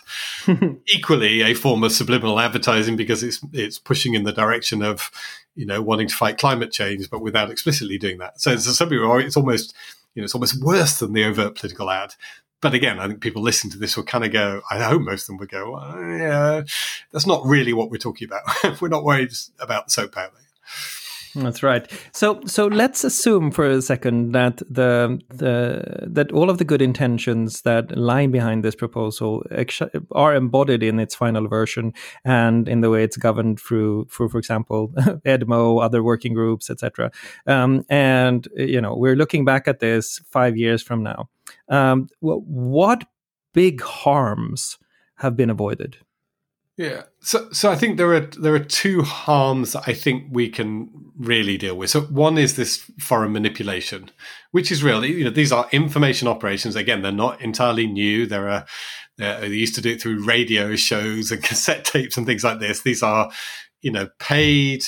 [0.95, 5.11] equally a form of subliminal advertising because it's it's pushing in the direction of
[5.55, 8.41] you know wanting to fight climate change, but without explicitly doing that.
[8.41, 9.75] So it's something where it's almost
[10.15, 12.15] you know it's almost worse than the overt political ad.
[12.63, 14.63] But again, I think people listening to this will kind of go.
[14.71, 15.73] I hope most of them would go.
[15.73, 16.63] Well, yeah,
[17.11, 18.81] that's not really what we're talking about.
[18.81, 20.33] we're not worried about soap powder.
[21.35, 21.91] That's right.
[22.13, 26.83] So so let's assume for a second that the the that all of the good
[26.83, 29.43] intentions that lie behind this proposal
[30.13, 34.39] are embodied in its final version and in the way it's governed through through for
[34.39, 34.89] example
[35.25, 37.11] EDMO, other working groups, etc.
[37.47, 41.31] Um, and you know we're looking back at this five years from now.
[41.69, 43.05] Um, what
[43.55, 44.79] big harms
[45.17, 45.97] have been avoided?
[46.77, 47.03] Yeah.
[47.21, 50.91] So so I think there are there are two harms that I think we can
[51.19, 51.91] really deal with.
[51.91, 54.11] So one is this foreign manipulation,
[54.53, 55.05] which is real.
[55.05, 56.75] You know, these are information operations.
[56.75, 58.27] Again, they're not entirely new.
[58.27, 58.65] There are
[59.19, 62.81] they used to do it through radio shows and cassette tapes and things like this.
[62.81, 63.31] These are,
[63.83, 64.85] you know, paid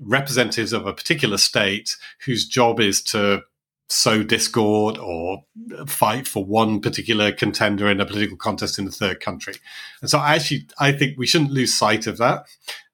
[0.00, 3.42] representatives of a particular state whose job is to
[3.90, 5.44] sow discord or
[5.86, 9.54] fight for one particular contender in a political contest in a third country.
[10.00, 12.46] And so I actually I think we shouldn't lose sight of that.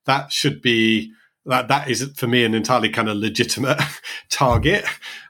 [0.07, 1.13] That should be
[1.45, 3.81] that that is for me an entirely kind of legitimate
[4.31, 4.85] target.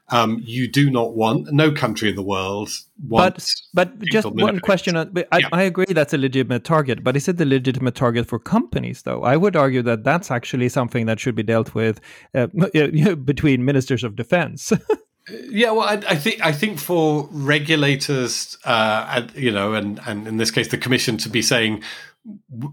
[0.09, 2.69] Um, you do not want no country in the world
[3.05, 3.67] wants.
[3.73, 4.95] But but just one question.
[4.95, 5.49] I, yeah.
[5.51, 9.23] I, agree that's a legitimate target, but is it the legitimate target for companies though?
[9.23, 11.99] I would argue that that's actually something that should be dealt with
[12.33, 12.47] uh,
[13.25, 14.71] between ministers of defense.
[15.29, 20.37] Yeah, well, I, I, think I think for regulators, uh, you know, and and in
[20.37, 21.83] this case, the commission to be saying,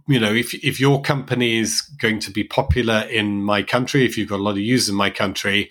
[0.06, 4.16] you know, if if your company is going to be popular in my country, if
[4.16, 5.68] you've got a lot of users in my country,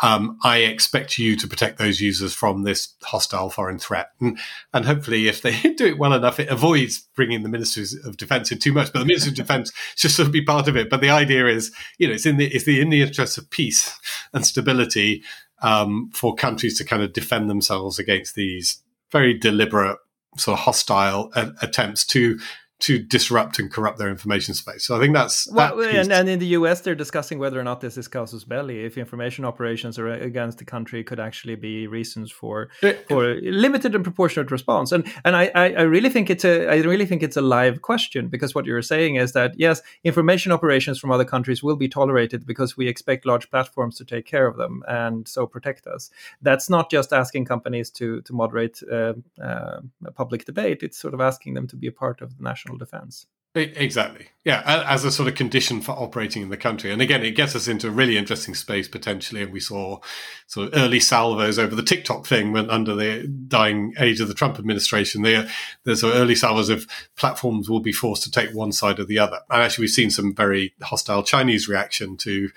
[0.00, 4.10] um, I expect you to protect those users from this hostile foreign threat.
[4.20, 4.38] And,
[4.72, 8.52] and hopefully, if they do it well enough, it avoids bringing the ministers of defence
[8.52, 8.92] in too much.
[8.92, 10.90] But the minister of defence should sort of be part of it.
[10.90, 13.50] But the idea is, you know, it's in the it's the in the interest of
[13.50, 13.98] peace
[14.32, 15.22] and stability
[15.62, 19.98] um, for countries to kind of defend themselves against these very deliberate,
[20.36, 21.32] sort of hostile
[21.62, 22.38] attempts to
[22.80, 24.86] to disrupt and corrupt their information space.
[24.86, 27.64] So I think that's well, that and, and, in the US they're discussing whether or
[27.64, 28.84] not this is casus belli.
[28.84, 32.70] If information operations are against the country, could actually be reasons for
[33.08, 34.92] for limited and proportionate response.
[34.92, 38.28] And and I, I really think it's a I really think it's a live question
[38.28, 42.46] because what you're saying is that yes, information operations from other countries will be tolerated
[42.46, 46.10] because we expect large platforms to take care of them and so protect us.
[46.42, 49.80] That's not just asking companies to to moderate uh, uh,
[50.14, 50.84] public debate.
[50.84, 53.26] It's sort of asking them to be a part of the national national defense.
[53.54, 54.28] Exactly.
[54.44, 56.92] Yeah, as a sort of condition for operating in the country.
[56.92, 59.42] And again, it gets us into a really interesting space potentially.
[59.42, 59.98] And we saw
[60.46, 64.34] sort of early salvos over the TikTok thing when under the dying age of the
[64.34, 65.22] Trump administration.
[65.22, 65.48] There,
[65.82, 69.04] there's sort of early salvos of platforms will be forced to take one side or
[69.04, 69.40] the other.
[69.50, 72.50] And actually, we've seen some very hostile Chinese reaction to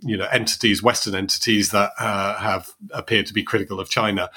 [0.00, 4.30] you know entities, Western entities that uh, have appeared to be critical of China.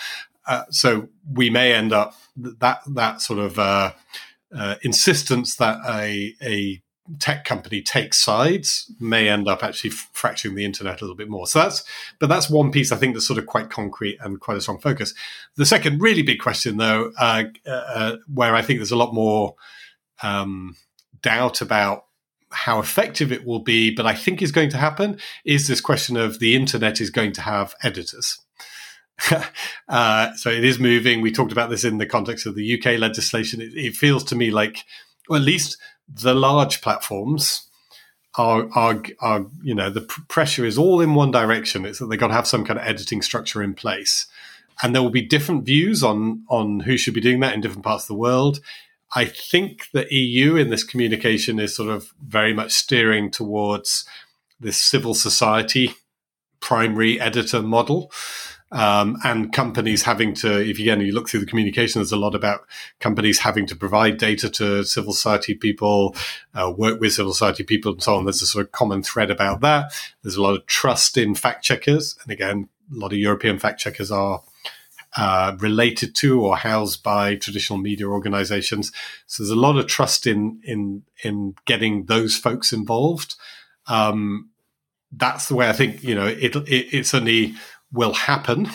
[0.46, 3.94] Uh, so we may end up that that sort of uh,
[4.56, 6.82] uh, insistence that a, a
[7.20, 11.48] tech company takes sides may end up actually fracturing the internet a little bit more.
[11.48, 11.84] So that's,
[12.20, 14.80] but that's one piece I think that's sort of quite concrete and quite a strong
[14.80, 15.14] focus.
[15.56, 19.56] The second really big question, though, uh, uh, where I think there's a lot more
[20.24, 20.76] um,
[21.22, 22.06] doubt about
[22.52, 26.18] how effective it will be, but I think is going to happen, is this question
[26.18, 28.40] of the internet is going to have editors.
[29.90, 31.22] uh, so it is moving.
[31.22, 33.62] We talked about this in the context of the UK legislation.
[33.62, 34.84] It, it feels to me like,
[35.30, 37.70] well, at least the large platforms
[38.38, 41.86] are, are, are you know, the pr- pressure is all in one direction.
[41.86, 44.28] It's that they've got to have some kind of editing structure in place.
[44.82, 47.84] And there will be different views on, on who should be doing that in different
[47.84, 48.60] parts of the world.
[49.14, 54.06] I think the EU in this communication is sort of very much steering towards
[54.60, 55.94] this civil society
[56.62, 58.12] primary editor model
[58.72, 62.18] um, and companies having to, if you, again you look through the communication, there's a
[62.18, 62.62] lot about
[63.00, 66.16] companies having to provide data to civil society people,
[66.54, 68.26] uh, work with civil society people, and so on.
[68.26, 69.92] There's a sort of common thread about that.
[70.24, 73.80] There's a lot of trust in fact checkers, and again, a lot of European fact
[73.80, 74.42] checkers are
[75.18, 78.94] uh, related to or housed by traditional media organizations.
[79.28, 83.36] So there's a lot of trust in in in getting those folks involved.
[83.88, 84.50] Um,
[85.12, 86.56] that's the way I think you know it.
[86.56, 87.56] it it's only
[87.92, 88.70] will happen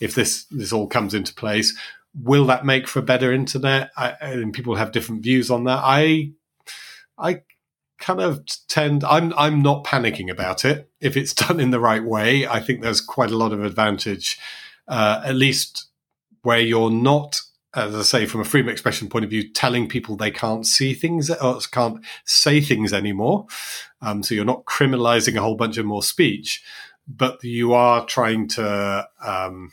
[0.00, 1.76] if this this all comes into place.
[2.14, 3.90] Will that make for a better internet?
[3.96, 5.80] I, and people have different views on that.
[5.82, 6.32] I
[7.18, 7.42] I
[7.98, 12.04] kind of tend I'm I'm not panicking about it if it's done in the right
[12.04, 12.46] way.
[12.46, 14.38] I think there's quite a lot of advantage,
[14.88, 15.86] uh, at least
[16.42, 17.40] where you're not.
[17.74, 20.94] As I say, from a freedom expression point of view, telling people they can't see
[20.94, 23.48] things or can't say things anymore.
[24.00, 26.62] Um, so you're not criminalizing a whole bunch of more speech
[27.08, 29.72] but you are trying to um,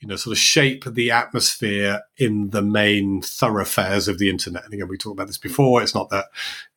[0.00, 4.64] you know sort of shape the atmosphere in the main thoroughfares of the internet.
[4.64, 5.82] And again we talked about this before.
[5.82, 6.26] It's not that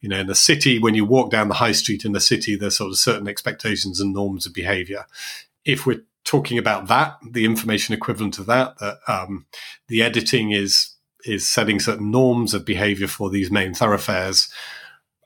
[0.02, 2.56] you know in the city when you walk down the high street in the city
[2.56, 5.06] there's sort of certain expectations and norms of behavior.
[5.66, 9.46] If we're talking about that the information equivalent of that that um,
[9.88, 14.50] the editing is is setting certain norms of behavior for these main thoroughfares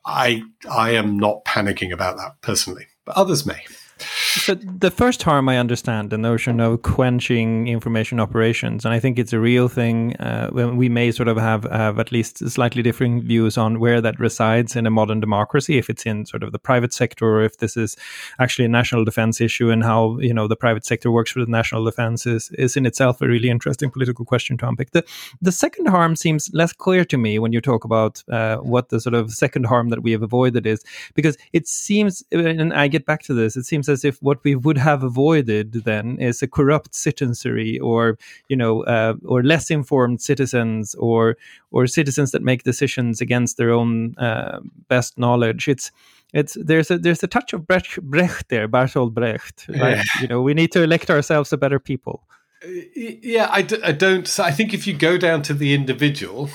[0.05, 3.65] i i am not panicking about that personally but others may
[4.00, 9.20] so the first harm I understand the notion of quenching information operations, and I think
[9.20, 10.16] it's a real thing.
[10.18, 14.20] Uh, we may sort of have have at least slightly differing views on where that
[14.20, 15.78] resides in a modern democracy.
[15.78, 17.97] If it's in sort of the private sector, or if this is
[18.39, 21.84] actually a national defense issue, and how you know the private sector works with national
[21.86, 24.91] defense is is in itself a really interesting political question to unpick.
[24.91, 25.04] The
[25.41, 29.00] the second harm seems less clear to me when you talk about uh, what the
[29.00, 30.84] sort of second harm that we have avoided is,
[31.14, 34.56] because it seems, and I get back to this, it seems as if what we
[34.56, 38.18] would have avoided then is a corrupt citizenry or
[38.48, 41.36] you know uh, or less informed citizens or
[41.72, 45.92] or citizens that make decisions against their own uh, best knowledge it's
[46.34, 49.66] it's there's a there's a touch of Brecht, Brecht there, Bertolt Brecht.
[49.68, 49.98] Right?
[49.98, 50.04] Yeah.
[50.22, 52.24] You know, we need to elect ourselves a better people.
[52.64, 54.28] Uh, yeah, I d- I don't.
[54.28, 56.50] So I think if you go down to the individual,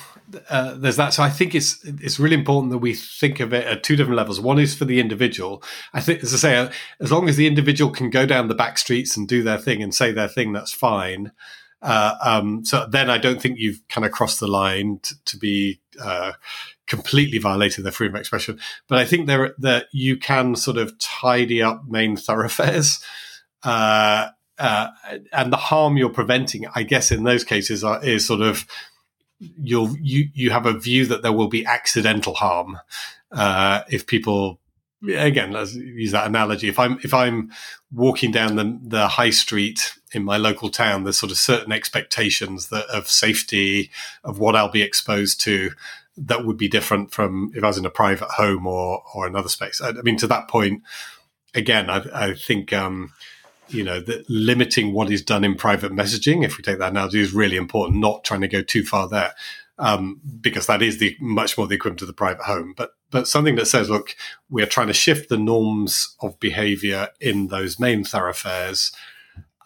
[0.49, 1.13] uh, there's that.
[1.15, 4.17] So I think it's it's really important that we think of it at two different
[4.17, 4.41] levels.
[4.41, 5.63] One is for the individual.
[5.93, 6.71] I think, as I say, uh,
[7.01, 9.83] as long as the individual can go down the back streets and do their thing
[9.83, 11.33] and say their thing, that's fine.
[11.83, 15.37] Uh, um, so then I don't think you've kind of crossed the line t- to
[15.37, 16.33] be uh,
[16.87, 18.59] completely violating their freedom of expression.
[18.89, 23.01] But I think there that you can sort of tidy up main thoroughfares.
[23.67, 24.29] Uh,
[24.59, 24.89] uh,
[25.33, 28.67] and the harm you're preventing, I guess, in those cases are, is sort of
[29.39, 32.79] you'll you you have a view that there will be accidental harm
[33.33, 34.61] uh, if people
[35.17, 37.51] again let's use that analogy if i'm if i'm
[37.93, 42.69] walking down the, the high street in my local town there's sort of certain expectations
[42.69, 43.91] that of safety
[44.23, 45.71] of what i'll be exposed to
[46.17, 49.49] that would be different from if I was in a private home or or another
[49.49, 49.81] space.
[49.81, 50.83] I, I mean, to that point,
[51.55, 53.13] again, I, I think um,
[53.69, 57.21] you know that limiting what is done in private messaging, if we take that analogy,
[57.21, 57.99] is really important.
[57.99, 59.35] Not trying to go too far there.
[59.77, 62.75] Um, because that is the much more the equivalent of the private home.
[62.77, 64.15] But but something that says, look,
[64.49, 68.93] we are trying to shift the norms of behaviour in those main thoroughfares.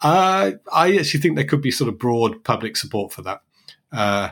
[0.01, 3.41] Uh, I actually think there could be sort of broad public support for that.
[3.91, 4.29] Uh,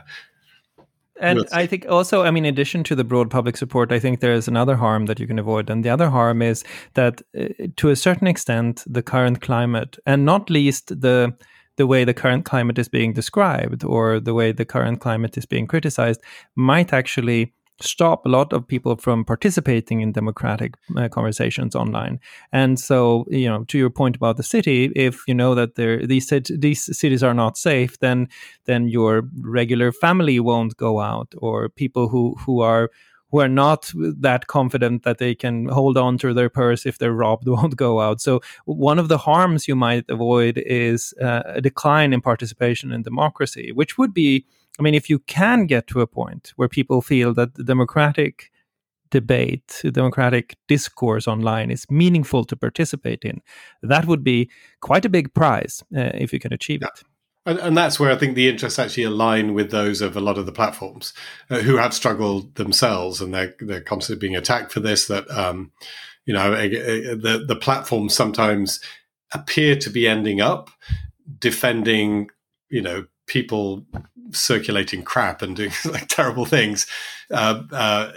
[1.20, 4.20] and I think also, I mean, in addition to the broad public support, I think
[4.20, 5.70] there is another harm that you can avoid.
[5.70, 6.64] And the other harm is
[6.94, 11.34] that, uh, to a certain extent, the current climate, and not least the
[11.76, 15.46] the way the current climate is being described or the way the current climate is
[15.46, 16.20] being criticized,
[16.56, 22.20] might actually stop a lot of people from participating in democratic uh, conversations online.
[22.52, 26.06] And so, you know, to your point about the city, if you know that there
[26.06, 28.28] these these cities are not safe, then
[28.64, 32.90] then your regular family won't go out, or people who who are
[33.30, 37.12] who are not that confident that they can hold on to their purse if they're
[37.12, 38.20] robbed won't go out.
[38.20, 43.02] So one of the harms you might avoid is uh, a decline in participation in
[43.02, 44.46] democracy, which would be
[44.78, 48.50] I mean, if you can get to a point where people feel that the democratic
[49.10, 53.40] debate, democratic discourse online is meaningful to participate in,
[53.82, 54.50] that would be
[54.80, 56.88] quite a big prize uh, if you can achieve yeah.
[56.88, 57.02] it.
[57.46, 60.36] And, and, that's where I think the interests actually align with those of a lot
[60.36, 61.14] of the platforms
[61.48, 65.06] uh, who have struggled themselves, and they're they're constantly being attacked for this.
[65.06, 65.72] That um,
[66.26, 68.80] you know, the the platforms sometimes
[69.32, 70.68] appear to be ending up
[71.38, 72.28] defending,
[72.68, 73.86] you know, people
[74.32, 76.86] circulating crap and doing like terrible things.
[77.30, 78.12] Uh, uh,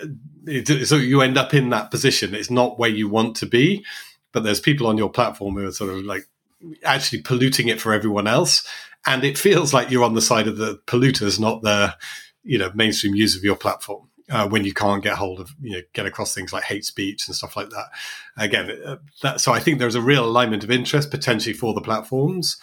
[0.46, 2.36] it, so you end up in that position.
[2.36, 3.86] It's not where you want to be,
[4.32, 6.28] but there's people on your platform who are sort of like
[6.84, 8.68] actually polluting it for everyone else,
[9.06, 11.96] and it feels like you're on the side of the polluters, not the
[12.44, 14.08] you know mainstream use of your platform.
[14.30, 17.28] Uh, when you can't get hold of, you know, get across things like hate speech
[17.28, 17.88] and stuff like that.
[18.38, 21.82] Again, uh, that, so I think there's a real alignment of interest potentially for the
[21.82, 22.56] platforms.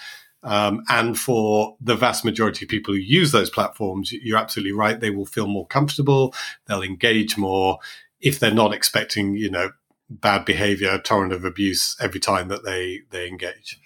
[0.43, 4.99] Um, and for the vast majority of people who use those platforms, you're absolutely right.
[4.99, 6.34] They will feel more comfortable.
[6.66, 7.78] They'll engage more
[8.20, 9.70] if they're not expecting, you know,
[10.11, 13.78] bad behavior, torrent of abuse every time that they, they engage.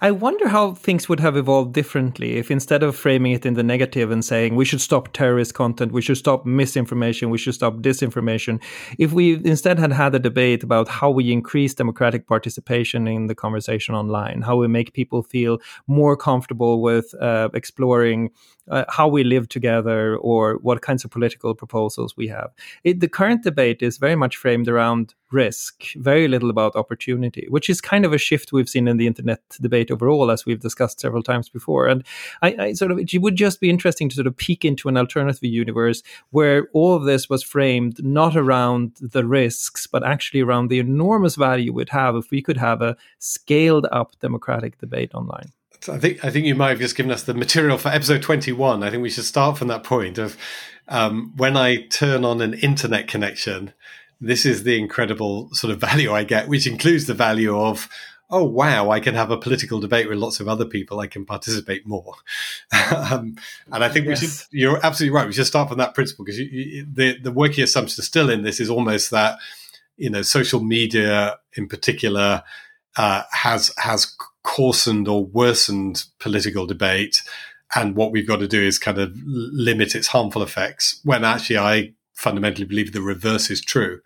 [0.00, 3.62] I wonder how things would have evolved differently if instead of framing it in the
[3.62, 7.76] negative and saying we should stop terrorist content, we should stop misinformation, we should stop
[7.76, 8.60] disinformation,
[8.98, 13.34] if we instead had had a debate about how we increase democratic participation in the
[13.34, 18.30] conversation online, how we make people feel more comfortable with uh, exploring
[18.70, 22.50] uh, how we live together or what kinds of political proposals we have.
[22.84, 27.68] It, the current debate is very much framed around risk, very little about opportunity, which
[27.70, 31.00] is kind of a shift we've seen in the internet debate overall, as we've discussed
[31.00, 31.86] several times before.
[31.86, 32.04] And
[32.42, 34.96] I, I sort of it would just be interesting to sort of peek into an
[34.96, 40.68] alternative universe where all of this was framed not around the risks, but actually around
[40.68, 45.52] the enormous value we'd have if we could have a scaled up democratic debate online.
[45.88, 48.52] I think I think you might have just given us the material for episode twenty
[48.52, 48.82] one.
[48.82, 50.36] I think we should start from that point of
[50.88, 53.72] um, when I turn on an internet connection.
[54.20, 57.88] This is the incredible sort of value I get, which includes the value of
[58.30, 61.00] oh wow, I can have a political debate with lots of other people.
[61.00, 62.14] I can participate more.
[62.94, 63.36] um,
[63.72, 64.20] and I think yes.
[64.20, 64.46] we should.
[64.50, 65.26] You're absolutely right.
[65.26, 68.42] We should start from that principle because you, you, the the working assumption still in
[68.42, 69.38] this is almost that
[69.96, 72.42] you know social media in particular
[72.96, 77.22] uh, has has coarsened or worsened political debate.
[77.74, 81.58] And what we've got to do is kind of limit its harmful effects when actually
[81.58, 84.00] I fundamentally believe the reverse is true.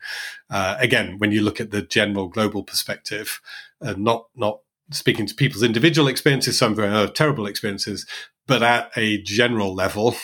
[0.51, 3.41] Uh, again, when you look at the general global perspective,
[3.81, 4.61] uh, not, not
[4.91, 8.07] speaking to people's individual experiences, some very uh, terrible experiences,
[8.47, 10.15] but at a general level,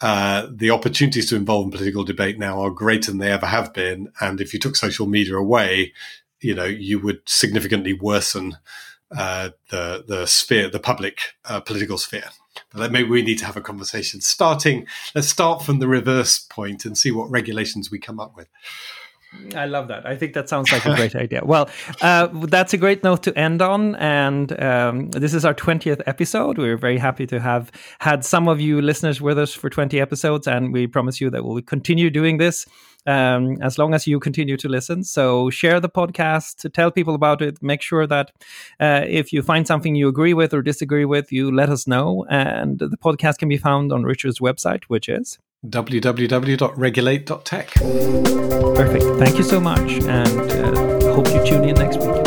[0.00, 3.72] uh, the opportunities to involve in political debate now are greater than they ever have
[3.72, 4.12] been.
[4.20, 5.92] And if you took social media away,
[6.40, 8.56] you know, you would significantly worsen
[9.16, 12.30] uh, the the sphere, the public uh, political sphere.
[12.74, 14.20] But maybe we need to have a conversation.
[14.20, 18.48] Starting, let's start from the reverse point and see what regulations we come up with.
[19.54, 20.06] I love that.
[20.06, 21.42] I think that sounds like a great idea.
[21.44, 21.68] Well,
[22.00, 23.94] uh, that's a great note to end on.
[23.96, 26.58] And um, this is our 20th episode.
[26.58, 30.46] We're very happy to have had some of you listeners with us for 20 episodes.
[30.46, 32.66] And we promise you that we'll continue doing this
[33.06, 35.04] um, as long as you continue to listen.
[35.04, 37.62] So share the podcast, tell people about it.
[37.62, 38.32] Make sure that
[38.80, 42.26] uh, if you find something you agree with or disagree with, you let us know.
[42.30, 47.70] And the podcast can be found on Richard's website, which is www.regulate.tech.
[48.74, 49.04] Perfect.
[49.18, 52.21] Thank you so much, and uh, hope you tune in next week.